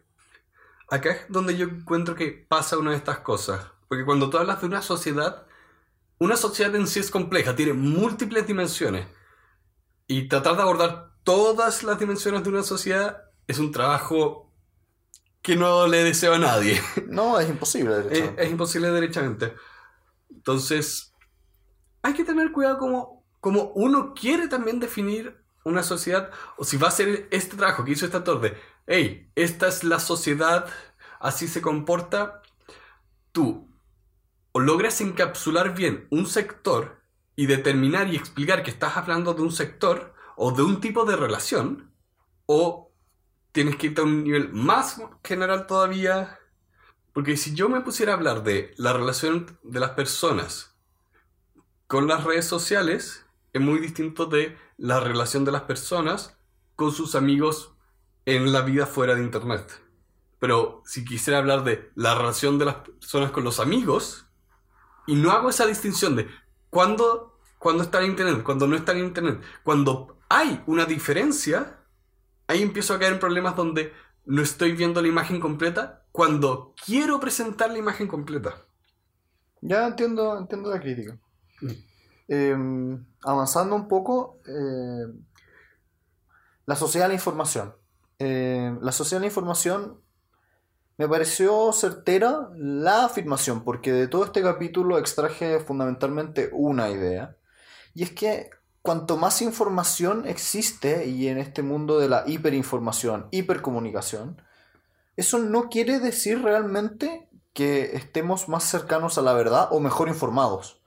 [0.90, 4.60] acá es donde yo encuentro que pasa una de estas cosas, porque cuando tú hablas
[4.60, 5.46] de una sociedad,
[6.18, 9.06] una sociedad en sí es compleja, tiene múltiples dimensiones
[10.06, 14.50] y tratar de abordar todas las dimensiones de una sociedad es un trabajo
[15.42, 16.80] que no le deseo a nadie.
[17.08, 18.44] No, es imposible, Es, derechamente.
[18.44, 19.54] es imposible derechamente.
[20.30, 21.14] Entonces,
[22.02, 26.86] hay que tener cuidado como, como uno quiere también definir una sociedad, o si va
[26.86, 30.66] a hacer este trabajo que hizo autor de, hey, esta es la sociedad,
[31.20, 32.42] así se comporta,
[33.32, 33.68] tú
[34.52, 37.02] o logras encapsular bien un sector
[37.36, 41.16] y determinar y explicar que estás hablando de un sector o de un tipo de
[41.16, 41.92] relación,
[42.46, 42.92] o
[43.52, 46.38] tienes que irte a un nivel más general todavía.
[47.12, 50.76] Porque si yo me pusiera a hablar de la relación de las personas
[51.86, 56.36] con las redes sociales, es muy distinto de la relación de las personas
[56.76, 57.74] con sus amigos
[58.24, 59.82] en la vida fuera de Internet.
[60.38, 64.26] Pero si quisiera hablar de la relación de las personas con los amigos,
[65.06, 66.28] y no hago esa distinción de
[66.70, 71.80] cuándo, cuándo están en Internet, cuando no están en Internet, cuando hay una diferencia,
[72.46, 73.92] ahí empiezo a caer en problemas donde
[74.26, 78.66] no estoy viendo la imagen completa cuando quiero presentar la imagen completa.
[79.62, 81.18] Ya entiendo, entiendo la crítica.
[81.62, 81.70] Mm.
[82.28, 82.56] Eh,
[83.22, 85.06] avanzando un poco, eh,
[86.66, 87.74] la sociedad de la información.
[88.18, 90.02] Eh, la sociedad de la información
[90.98, 97.36] me pareció certera la afirmación, porque de todo este capítulo extraje fundamentalmente una idea,
[97.94, 98.50] y es que
[98.82, 104.42] cuanto más información existe, y en este mundo de la hiperinformación, hipercomunicación,
[105.16, 110.77] eso no quiere decir realmente que estemos más cercanos a la verdad o mejor informados.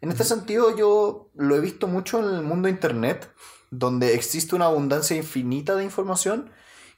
[0.00, 3.32] En este sentido yo lo he visto mucho en el mundo de internet,
[3.70, 6.50] donde existe una abundancia infinita de información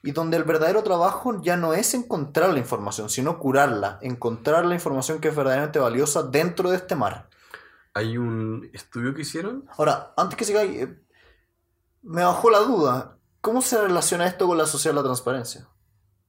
[0.02, 4.74] y donde el verdadero trabajo ya no es encontrar la información, sino curarla, encontrar la
[4.74, 7.28] información que es verdaderamente valiosa dentro de este mar.
[7.94, 9.64] Hay un estudio que hicieron.
[9.76, 11.02] Ahora, antes que siga, eh,
[12.02, 13.18] me bajó la duda.
[13.40, 15.68] ¿Cómo se relaciona esto con la sociedad de la transparencia?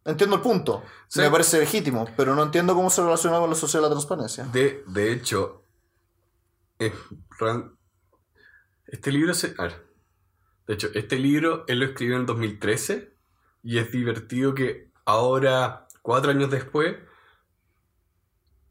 [0.05, 0.83] Entiendo el punto.
[1.07, 1.19] Sí.
[1.19, 4.45] Me parece legítimo, pero no entiendo cómo se relaciona con la sociedad de la transparencia.
[4.45, 5.58] De, de hecho,
[8.87, 9.53] este libro se...
[9.57, 9.85] a ver.
[10.67, 13.13] de hecho, este libro él lo escribió en 2013
[13.63, 16.97] y es divertido que ahora, cuatro años después,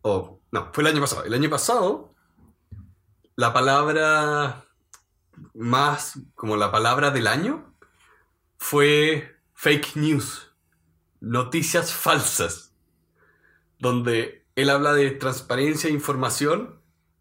[0.03, 1.25] o no, fue el año pasado.
[1.25, 2.15] El año pasado,
[3.37, 4.65] la palabra
[5.55, 7.75] más, como la palabra del año,
[8.57, 10.55] fue fake news,
[11.21, 12.75] noticias falsas
[13.79, 16.78] donde él habla de transparencia e información,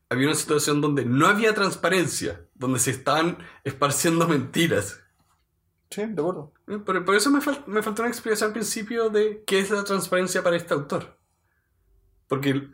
[0.09, 4.99] había una situación donde no había transparencia, donde se estaban esparciendo mentiras.
[5.89, 6.53] Sí, de acuerdo.
[6.67, 9.69] Eh, Por, por eso me, fal- me faltó una explicación al principio de qué es
[9.69, 11.17] la transparencia para este autor.
[12.27, 12.69] Porque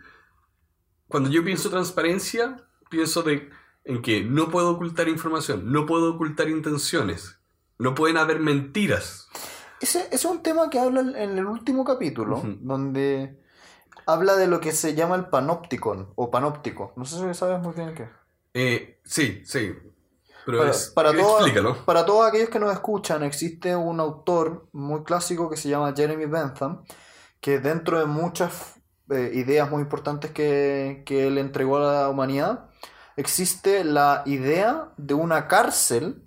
[1.07, 3.49] cuando yo pienso transparencia, pienso de,
[3.83, 7.39] en que no puedo ocultar información, no puedo ocultar intenciones,
[7.77, 9.27] no pueden haber mentiras.
[9.79, 13.42] Ese, ese es un tema que habla en el último capítulo, donde
[14.05, 16.93] habla de lo que se llama el panopticon o panóptico.
[16.95, 18.09] No sé si sabes muy bien qué.
[18.53, 19.73] Eh, sí, sí.
[20.45, 21.85] Pero Para, es, para, explícalo.
[21.85, 26.25] para todos aquellos que nos escuchan, existe un autor muy clásico que se llama Jeremy
[26.25, 26.83] Bentham,
[27.39, 28.75] que dentro de muchas
[29.09, 32.69] eh, ideas muy importantes que, que él entregó a la humanidad,
[33.15, 36.23] existe la idea de una cárcel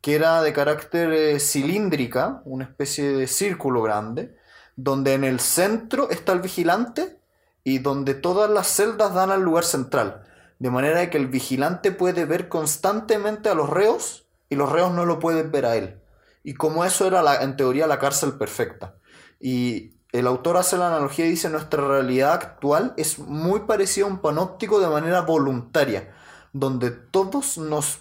[0.00, 4.36] que era de carácter eh, cilíndrica, una especie de círculo grande,
[4.76, 7.18] donde en el centro está el vigilante
[7.62, 10.22] y donde todas las celdas dan al lugar central.
[10.58, 15.04] De manera que el vigilante puede ver constantemente a los reos y los reos no
[15.04, 16.00] lo pueden ver a él.
[16.42, 18.96] Y como eso era en teoría la cárcel perfecta.
[19.40, 24.08] Y el autor hace la analogía y dice nuestra realidad actual es muy parecida a
[24.08, 26.14] un panóptico de manera voluntaria,
[26.52, 28.00] donde todos nos,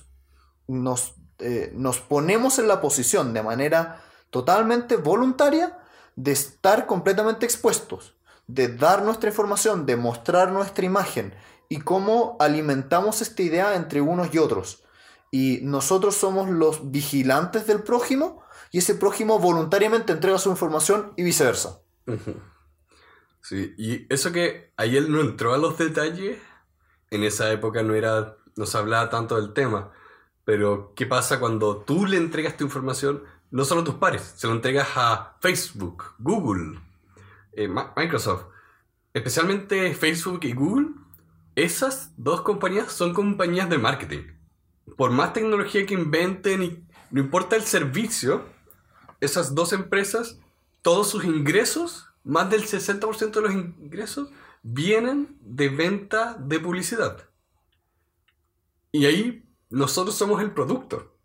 [0.67, 5.79] nos, eh, nos ponemos en la posición de manera totalmente voluntaria
[6.15, 8.15] de estar completamente expuestos,
[8.47, 11.34] de dar nuestra información, de mostrar nuestra imagen
[11.69, 14.84] y cómo alimentamos esta idea entre unos y otros.
[15.32, 21.23] Y nosotros somos los vigilantes del prójimo y ese prójimo voluntariamente entrega su información y
[21.23, 21.80] viceversa.
[23.41, 26.38] Sí, y eso que él no entró a los detalles,
[27.10, 29.91] en esa época no era, no se hablaba tanto del tema,
[30.45, 33.23] pero ¿qué pasa cuando tú le entregas tu información,
[33.54, 36.80] no solo tus pares, se lo entregas a Facebook, Google,
[37.52, 38.46] eh, Microsoft,
[39.13, 40.88] especialmente Facebook y Google,
[41.56, 44.24] esas dos compañías son compañías de marketing.
[44.98, 48.44] Por más tecnología que inventen y no importa el servicio,
[49.22, 50.39] esas dos empresas
[50.82, 54.32] todos sus ingresos, más del 60% de los ingresos,
[54.63, 57.30] vienen de venta de publicidad.
[58.92, 61.16] Y ahí nosotros somos el producto.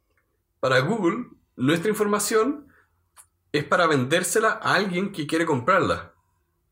[0.60, 2.68] Para Google, nuestra información
[3.52, 6.14] es para vendérsela a alguien que quiere comprarla.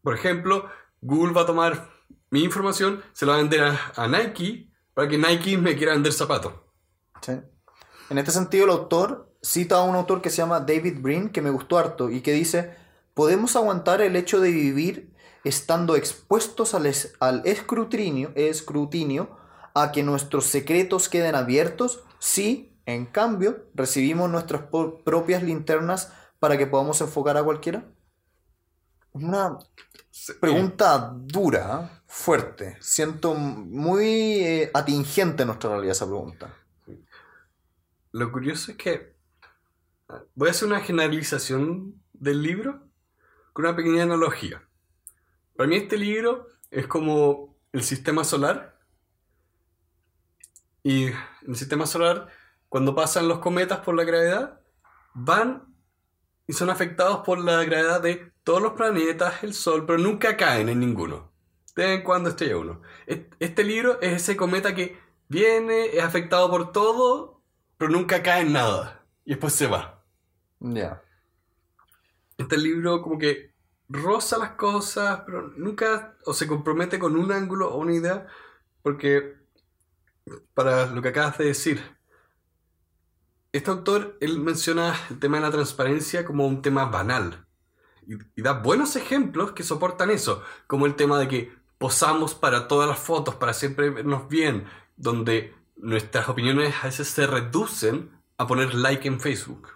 [0.03, 0.71] Por ejemplo,
[1.01, 1.91] Google va a tomar
[2.31, 3.65] mi información, se la va a vender
[3.97, 6.55] a, Nike para que Nike me quiera vender zapatos.
[7.21, 7.33] ¿sí?
[8.11, 11.43] En este sentido, el autor cita a un autor que se llama David Brin, que
[11.43, 12.77] me gustó harto, y que dice,
[13.15, 15.13] ¿podemos aguantar el hecho de vivir
[15.45, 19.37] estando expuestos al, es- al escrutinio, escrutinio,
[19.75, 24.63] a que nuestros secretos queden abiertos si, en cambio, recibimos nuestras
[25.05, 27.85] propias linternas para que podamos enfocar a cualquiera?
[29.13, 29.59] Una
[30.41, 32.01] pregunta dura, ¿eh?
[32.07, 32.77] fuerte.
[32.81, 34.05] Siento muy
[34.45, 36.55] eh, atingente en nuestra realidad esa pregunta.
[38.13, 39.17] Lo curioso es que
[40.35, 42.89] voy a hacer una generalización del libro
[43.53, 44.63] con una pequeña analogía.
[45.57, 48.79] Para mí este libro es como el sistema solar.
[50.83, 51.15] Y en
[51.49, 52.29] el sistema solar,
[52.77, 54.61] cuando pasan los cometas por la gravedad,
[55.15, 55.75] van
[56.47, 60.69] y son afectados por la gravedad de todos los planetas, el Sol, pero nunca caen
[60.69, 61.33] en ninguno.
[61.75, 62.83] De vez en cuando estrella uno.
[63.39, 67.41] Este libro es ese cometa que viene, es afectado por todo,
[67.79, 69.07] pero nunca cae en nada.
[69.25, 70.05] Y después se va.
[70.61, 71.03] Ya.
[72.37, 73.55] Este libro como que
[73.89, 78.27] roza las cosas, pero nunca o se compromete con un ángulo o una idea,
[78.83, 79.35] porque
[80.53, 81.96] para lo que acabas de decir,
[83.57, 87.47] este autor, él menciona el tema de la transparencia como un tema banal.
[88.07, 92.89] Y, da buenos ejemplos que soportan eso, como el tema de que posamos para todas
[92.89, 98.75] las fotos, para siempre vernos bien, donde nuestras opiniones a veces se reducen a poner
[98.75, 99.69] like en Facebook.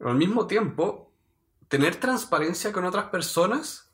[0.00, 1.12] Al mismo tiempo,
[1.68, 3.90] tener transparencia con otras personas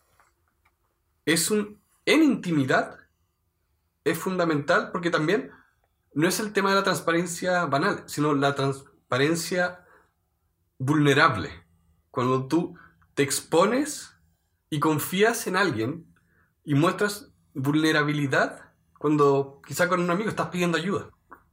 [1.24, 2.99] es un en intimidad
[4.03, 5.51] es fundamental porque también
[6.14, 9.84] no es el tema de la transparencia banal, sino la transparencia
[10.78, 11.50] vulnerable.
[12.11, 12.76] Cuando tú
[13.14, 14.14] te expones
[14.70, 16.06] y confías en alguien
[16.64, 21.11] y muestras vulnerabilidad cuando quizá con un amigo estás pidiendo ayuda.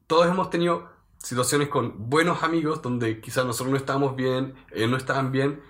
[0.08, 4.98] Todos hemos tenido situaciones con buenos amigos donde quizá nosotros no estábamos bien, ellos no
[4.98, 5.62] estaban bien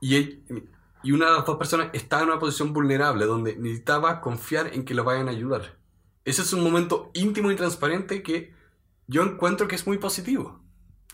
[0.00, 0.42] y,
[1.02, 4.84] y una de las dos personas estaba en una posición vulnerable donde necesitaba confiar en
[4.84, 5.78] que lo vayan a ayudar.
[6.24, 8.52] Ese es un momento íntimo y transparente que
[9.06, 10.60] yo encuentro que es muy positivo.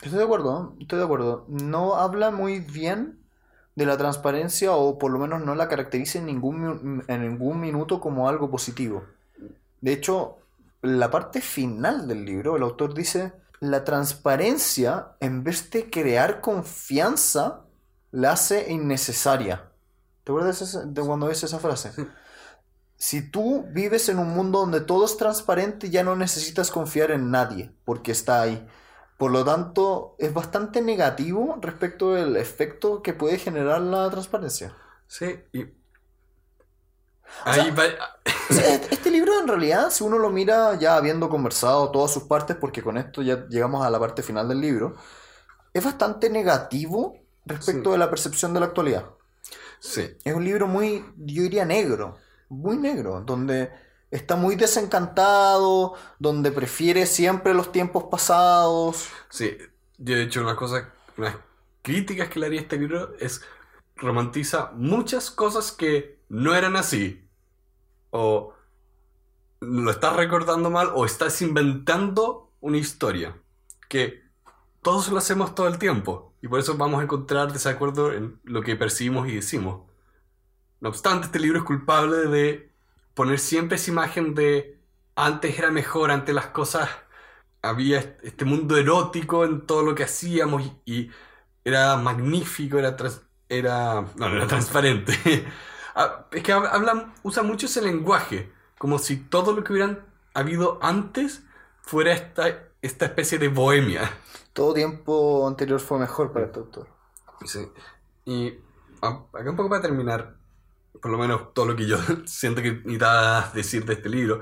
[0.03, 1.45] Estoy de acuerdo, estoy de acuerdo.
[1.49, 3.19] No habla muy bien
[3.75, 8.01] de la transparencia o por lo menos no la caracteriza en ningún, en ningún minuto
[8.01, 9.05] como algo positivo.
[9.81, 10.39] De hecho,
[10.83, 17.63] la parte final del libro, el autor dice, la transparencia, en vez de crear confianza,
[18.11, 19.71] la hace innecesaria.
[20.25, 21.93] ¿Te acuerdas de cuando ves esa frase?
[23.01, 27.31] Si tú vives en un mundo donde todo es transparente, ya no necesitas confiar en
[27.31, 28.69] nadie, porque está ahí.
[29.17, 34.77] Por lo tanto, es bastante negativo respecto del efecto que puede generar la transparencia.
[35.07, 35.65] Sí, y...
[37.45, 37.75] Ahí
[38.91, 42.83] este libro en realidad, si uno lo mira ya habiendo conversado todas sus partes, porque
[42.83, 44.97] con esto ya llegamos a la parte final del libro,
[45.73, 49.07] es bastante negativo respecto de la percepción de la actualidad.
[49.79, 50.19] Sí.
[50.23, 52.19] Es un libro muy, yo diría negro,
[52.51, 53.71] muy negro, donde
[54.11, 59.09] está muy desencantado, donde prefiere siempre los tiempos pasados.
[59.31, 59.57] Sí,
[59.97, 61.37] yo de hecho una cosa, unas
[61.83, 63.43] críticas que le haría a este libro es
[63.97, 67.27] romantiza muchas cosas que no eran así.
[68.11, 68.55] O
[69.61, 73.37] lo estás recordando mal o estás inventando una historia.
[73.89, 74.23] Que
[74.83, 76.35] todos lo hacemos todo el tiempo.
[76.43, 79.90] Y por eso vamos a encontrar desacuerdo en lo que percibimos y decimos.
[80.81, 82.73] No obstante, este libro es culpable de
[83.15, 84.81] poner siempre esa imagen de
[85.15, 86.89] antes era mejor, antes las cosas,
[87.63, 91.11] había este mundo erótico en todo lo que hacíamos y,
[91.63, 92.97] era magnífico, era,
[93.49, 95.13] era, no, era transparente.
[95.93, 100.79] Ah, es que hablan, usa mucho ese lenguaje, como si todo lo que hubieran habido
[100.81, 101.43] antes
[101.83, 104.09] fuera esta, esta especie de bohemia.
[104.53, 106.89] Todo tiempo anterior fue mejor para este autor.
[107.45, 107.69] Sí.
[108.25, 108.55] Y
[109.03, 110.37] ah, acá un poco para terminar,
[111.01, 114.41] por lo menos todo lo que yo siento que necesitaba decir de este libro.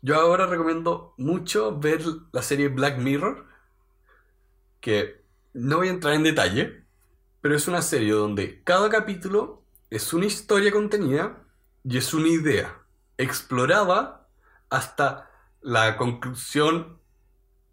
[0.00, 2.02] Yo ahora recomiendo mucho ver
[2.32, 3.46] la serie Black Mirror,
[4.80, 6.84] que no voy a entrar en detalle,
[7.40, 11.44] pero es una serie donde cada capítulo es una historia contenida
[11.84, 12.82] y es una idea
[13.18, 14.28] explorada
[14.70, 15.30] hasta
[15.60, 16.98] la conclusión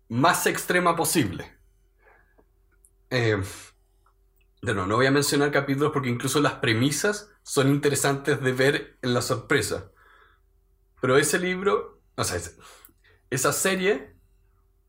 [0.10, 1.58] más extrema posible.
[3.10, 3.42] Eh,
[4.62, 9.24] no voy a mencionar capítulos porque incluso las premisas son interesantes de ver en la
[9.24, 9.92] sorpresa.
[11.02, 12.40] Pero ese libro, o sea,
[13.32, 14.16] esa serie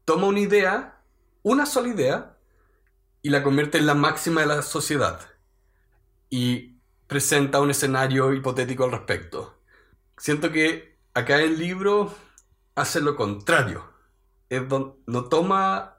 [0.04, 1.02] toma una idea,
[1.42, 2.36] una sola idea,
[3.22, 5.26] y la convierte en la máxima de la sociedad.
[6.28, 9.58] Y presenta un escenario hipotético al respecto.
[10.18, 12.14] Siento que acá el libro
[12.74, 13.90] hace lo contrario.
[14.50, 14.62] Es
[15.06, 15.98] no toma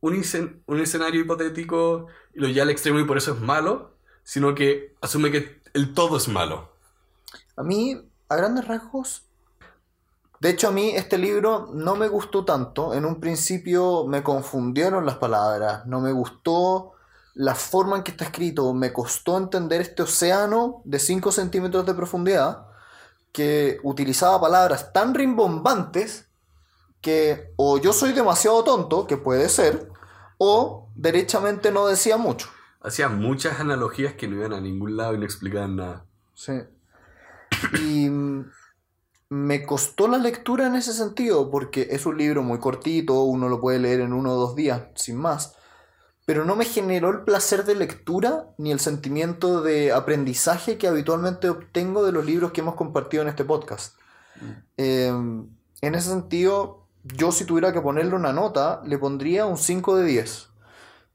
[0.00, 0.24] un,
[0.66, 4.96] un escenario hipotético y lo lleva al extremo y por eso es malo, sino que
[5.00, 6.72] asume que el todo es malo.
[7.56, 9.24] A mí, a grandes rasgos,
[10.40, 12.94] de hecho a mí este libro no me gustó tanto.
[12.94, 16.92] En un principio me confundieron las palabras, no me gustó
[17.34, 21.94] la forma en que está escrito, me costó entender este océano de 5 centímetros de
[21.94, 22.66] profundidad
[23.32, 26.26] que utilizaba palabras tan rimbombantes
[27.00, 29.90] que o yo soy demasiado tonto, que puede ser,
[30.38, 32.48] o derechamente no decía mucho.
[32.82, 36.04] Hacía muchas analogías que no iban a ningún lado y no explicaban nada.
[36.34, 36.52] Sí.
[37.82, 38.08] Y
[39.30, 43.60] me costó la lectura en ese sentido, porque es un libro muy cortito, uno lo
[43.60, 45.54] puede leer en uno o dos días, sin más.
[46.26, 51.48] Pero no me generó el placer de lectura ni el sentimiento de aprendizaje que habitualmente
[51.48, 53.94] obtengo de los libros que hemos compartido en este podcast.
[54.40, 54.50] Mm.
[54.76, 55.48] Em,
[55.80, 60.04] en ese sentido, yo si tuviera que ponerle una nota, le pondría un 5 de
[60.04, 60.49] 10.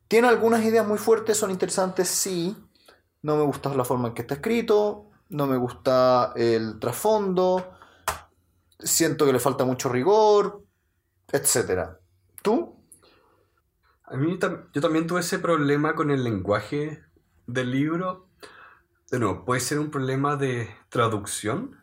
[0.08, 2.56] Tiene algunas ideas muy fuertes, son interesantes, sí.
[3.22, 7.76] No me gusta la forma en que está escrito, no me gusta el trasfondo,
[8.80, 10.64] siento que le falta mucho rigor,
[11.32, 11.98] etc.
[12.42, 12.76] ¿Tú?
[14.04, 14.38] A mí
[14.74, 17.04] yo también tuve ese problema con el lenguaje
[17.48, 18.28] del libro.
[19.10, 21.80] De nuevo, puede ser un problema de traducción,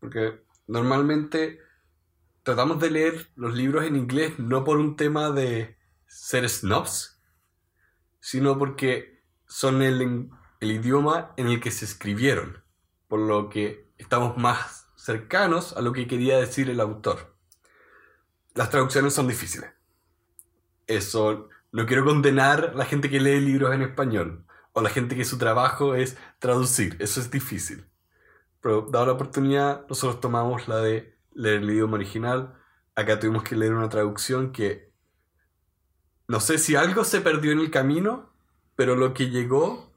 [0.00, 1.60] porque normalmente
[2.42, 7.13] tratamos de leer los libros en inglés no por un tema de ser snobs,
[8.24, 12.64] sino porque son el, el idioma en el que se escribieron,
[13.06, 17.36] por lo que estamos más cercanos a lo que quería decir el autor.
[18.54, 19.70] Las traducciones son difíciles.
[20.86, 25.16] Eso, no quiero condenar a la gente que lee libros en español o la gente
[25.16, 27.84] que su trabajo es traducir, eso es difícil.
[28.62, 32.54] Pero dado la oportunidad, nosotros tomamos la de leer el idioma original.
[32.94, 34.93] Acá tuvimos que leer una traducción que
[36.28, 38.32] no sé si algo se perdió en el camino,
[38.76, 39.92] pero lo que llegó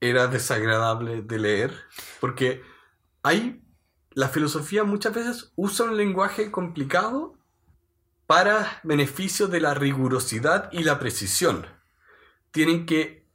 [0.00, 1.74] era desagradable de leer,
[2.20, 2.62] porque
[3.22, 3.62] hay
[4.14, 7.38] la filosofía muchas veces usa un lenguaje complicado
[8.26, 11.66] para beneficio de la rigurosidad y la precisión.
[12.50, 13.26] Tienen que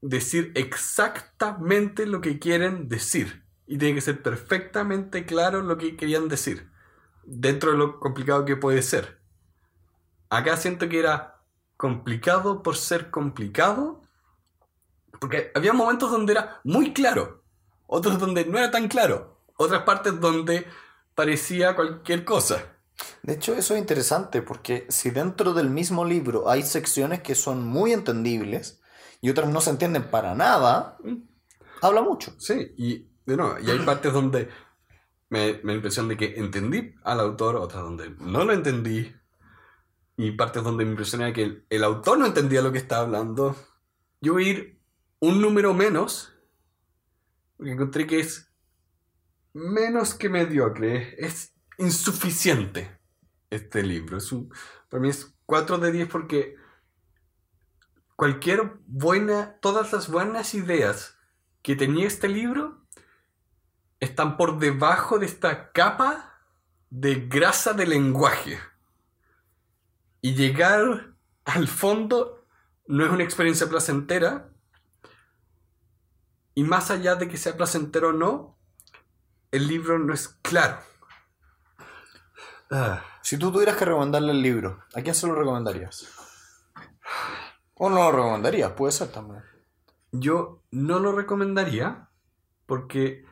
[0.00, 6.28] decir exactamente lo que quieren decir y tiene que ser perfectamente claro lo que querían
[6.28, 6.70] decir
[7.24, 9.20] dentro de lo complicado que puede ser.
[10.30, 11.35] Acá siento que era
[11.76, 14.02] complicado por ser complicado
[15.20, 17.42] porque había momentos donde era muy claro,
[17.86, 20.66] otros donde no era tan claro, otras partes donde
[21.14, 22.76] parecía cualquier cosa.
[23.22, 27.66] De hecho, eso es interesante porque si dentro del mismo libro hay secciones que son
[27.66, 28.80] muy entendibles
[29.20, 30.98] y otras no se entienden para nada,
[31.82, 32.34] habla mucho.
[32.38, 34.48] Sí, y de nuevo, y hay partes donde
[35.28, 39.14] me, me da la impresión de que entendí al autor, otras donde no lo entendí,
[40.16, 43.56] y partes donde me impresiona que el, el autor no entendía lo que estaba hablando.
[44.20, 44.80] Yo voy a ir
[45.20, 46.32] un número menos,
[47.56, 48.52] porque encontré que es
[49.52, 52.98] menos que mediocre, es insuficiente
[53.50, 54.18] este libro.
[54.18, 54.52] Es un,
[54.88, 56.56] para mí es 4 de 10 porque
[58.16, 61.16] cualquier buena, todas las buenas ideas
[61.62, 62.86] que tenía este libro
[64.00, 66.40] están por debajo de esta capa
[66.90, 68.58] de grasa de lenguaje.
[70.20, 71.14] Y llegar
[71.44, 72.46] al fondo
[72.86, 74.50] no es una experiencia placentera.
[76.54, 78.58] Y más allá de que sea placentero o no,
[79.50, 80.78] el libro no es claro.
[82.70, 83.02] Ah.
[83.26, 86.06] Si tú tuvieras que recomendarle el libro, ¿a quién se lo recomendarías?
[87.74, 89.42] O no lo recomendarías, puede ser también.
[90.12, 92.08] Yo no lo recomendaría
[92.66, 93.24] porque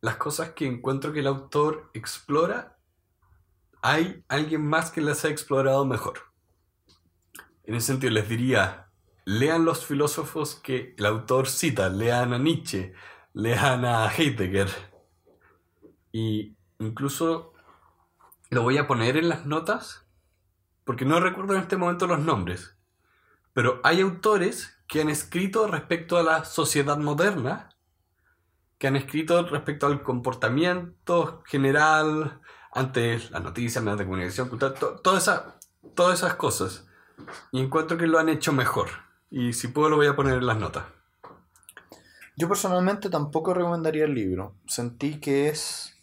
[0.00, 2.77] las cosas que encuentro que el autor explora,
[3.82, 6.20] hay alguien más que las ha explorado mejor.
[7.64, 8.88] En ese sentido les diría,
[9.24, 12.94] lean los filósofos que el autor cita, lean a Nietzsche,
[13.34, 14.68] lean a Heidegger.
[16.12, 17.52] Y incluso
[18.50, 20.06] lo voy a poner en las notas,
[20.84, 22.76] porque no recuerdo en este momento los nombres,
[23.52, 27.68] pero hay autores que han escrito respecto a la sociedad moderna,
[28.78, 32.40] que han escrito respecto al comportamiento general
[32.72, 35.58] ante las noticias, medios de comunicación, cultural, to- toda esa-
[35.94, 36.84] todas esas cosas.
[37.52, 38.88] Y encuentro que lo han hecho mejor.
[39.30, 40.84] Y si puedo lo voy a poner en las notas.
[42.36, 44.54] Yo personalmente tampoco recomendaría el libro.
[44.66, 45.94] Sentí que es...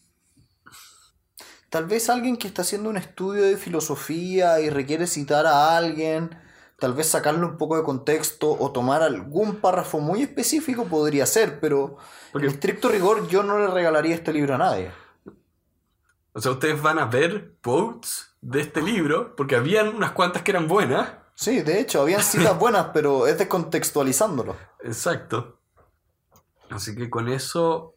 [1.70, 6.38] Tal vez alguien que está haciendo un estudio de filosofía y requiere citar a alguien,
[6.80, 11.59] tal vez sacarle un poco de contexto o tomar algún párrafo muy específico podría ser,
[11.59, 11.97] pero
[12.32, 14.91] Porque- en estricto rigor yo no le regalaría este libro a nadie.
[16.38, 20.51] O sea, ustedes van a ver quotes de este libro, porque habían unas cuantas que
[20.51, 21.13] eran buenas.
[21.33, 24.53] Sí, de hecho, habían citas buenas, pero es descontextualizándolo.
[24.83, 25.61] Exacto.
[26.69, 27.95] Así que con eso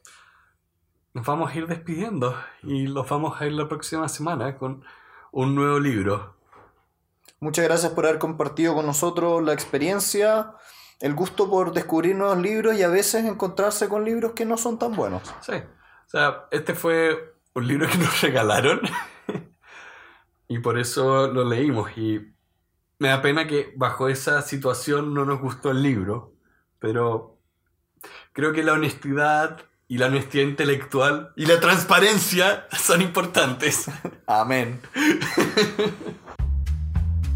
[1.14, 4.84] nos vamos a ir despidiendo y los vamos a ir la próxima semana con
[5.32, 6.36] un nuevo libro.
[7.40, 10.54] Muchas gracias por haber compartido con nosotros la experiencia,
[11.00, 14.78] el gusto por descubrir nuevos libros y a veces encontrarse con libros que no son
[14.78, 15.22] tan buenos.
[15.40, 15.54] Sí.
[15.54, 18.80] O sea, este fue un libro que nos regalaron
[20.48, 22.34] y por eso lo leímos y
[22.98, 26.34] me da pena que bajo esa situación no nos gustó el libro,
[26.80, 27.38] pero
[28.32, 33.90] creo que la honestidad y la honestidad intelectual y la transparencia son importantes.
[34.26, 34.80] Amén.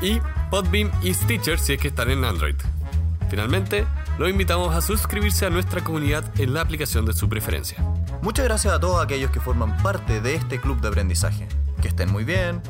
[0.00, 0.20] y
[0.50, 2.56] Podbeam y Stitcher si es que están en Android.
[3.28, 3.86] Finalmente,
[4.18, 7.78] los invitamos a suscribirse a nuestra comunidad en la aplicación de su preferencia.
[8.22, 11.46] Muchas gracias a todos aquellos que forman parte de este club de aprendizaje.
[11.80, 12.60] Que estén muy bien.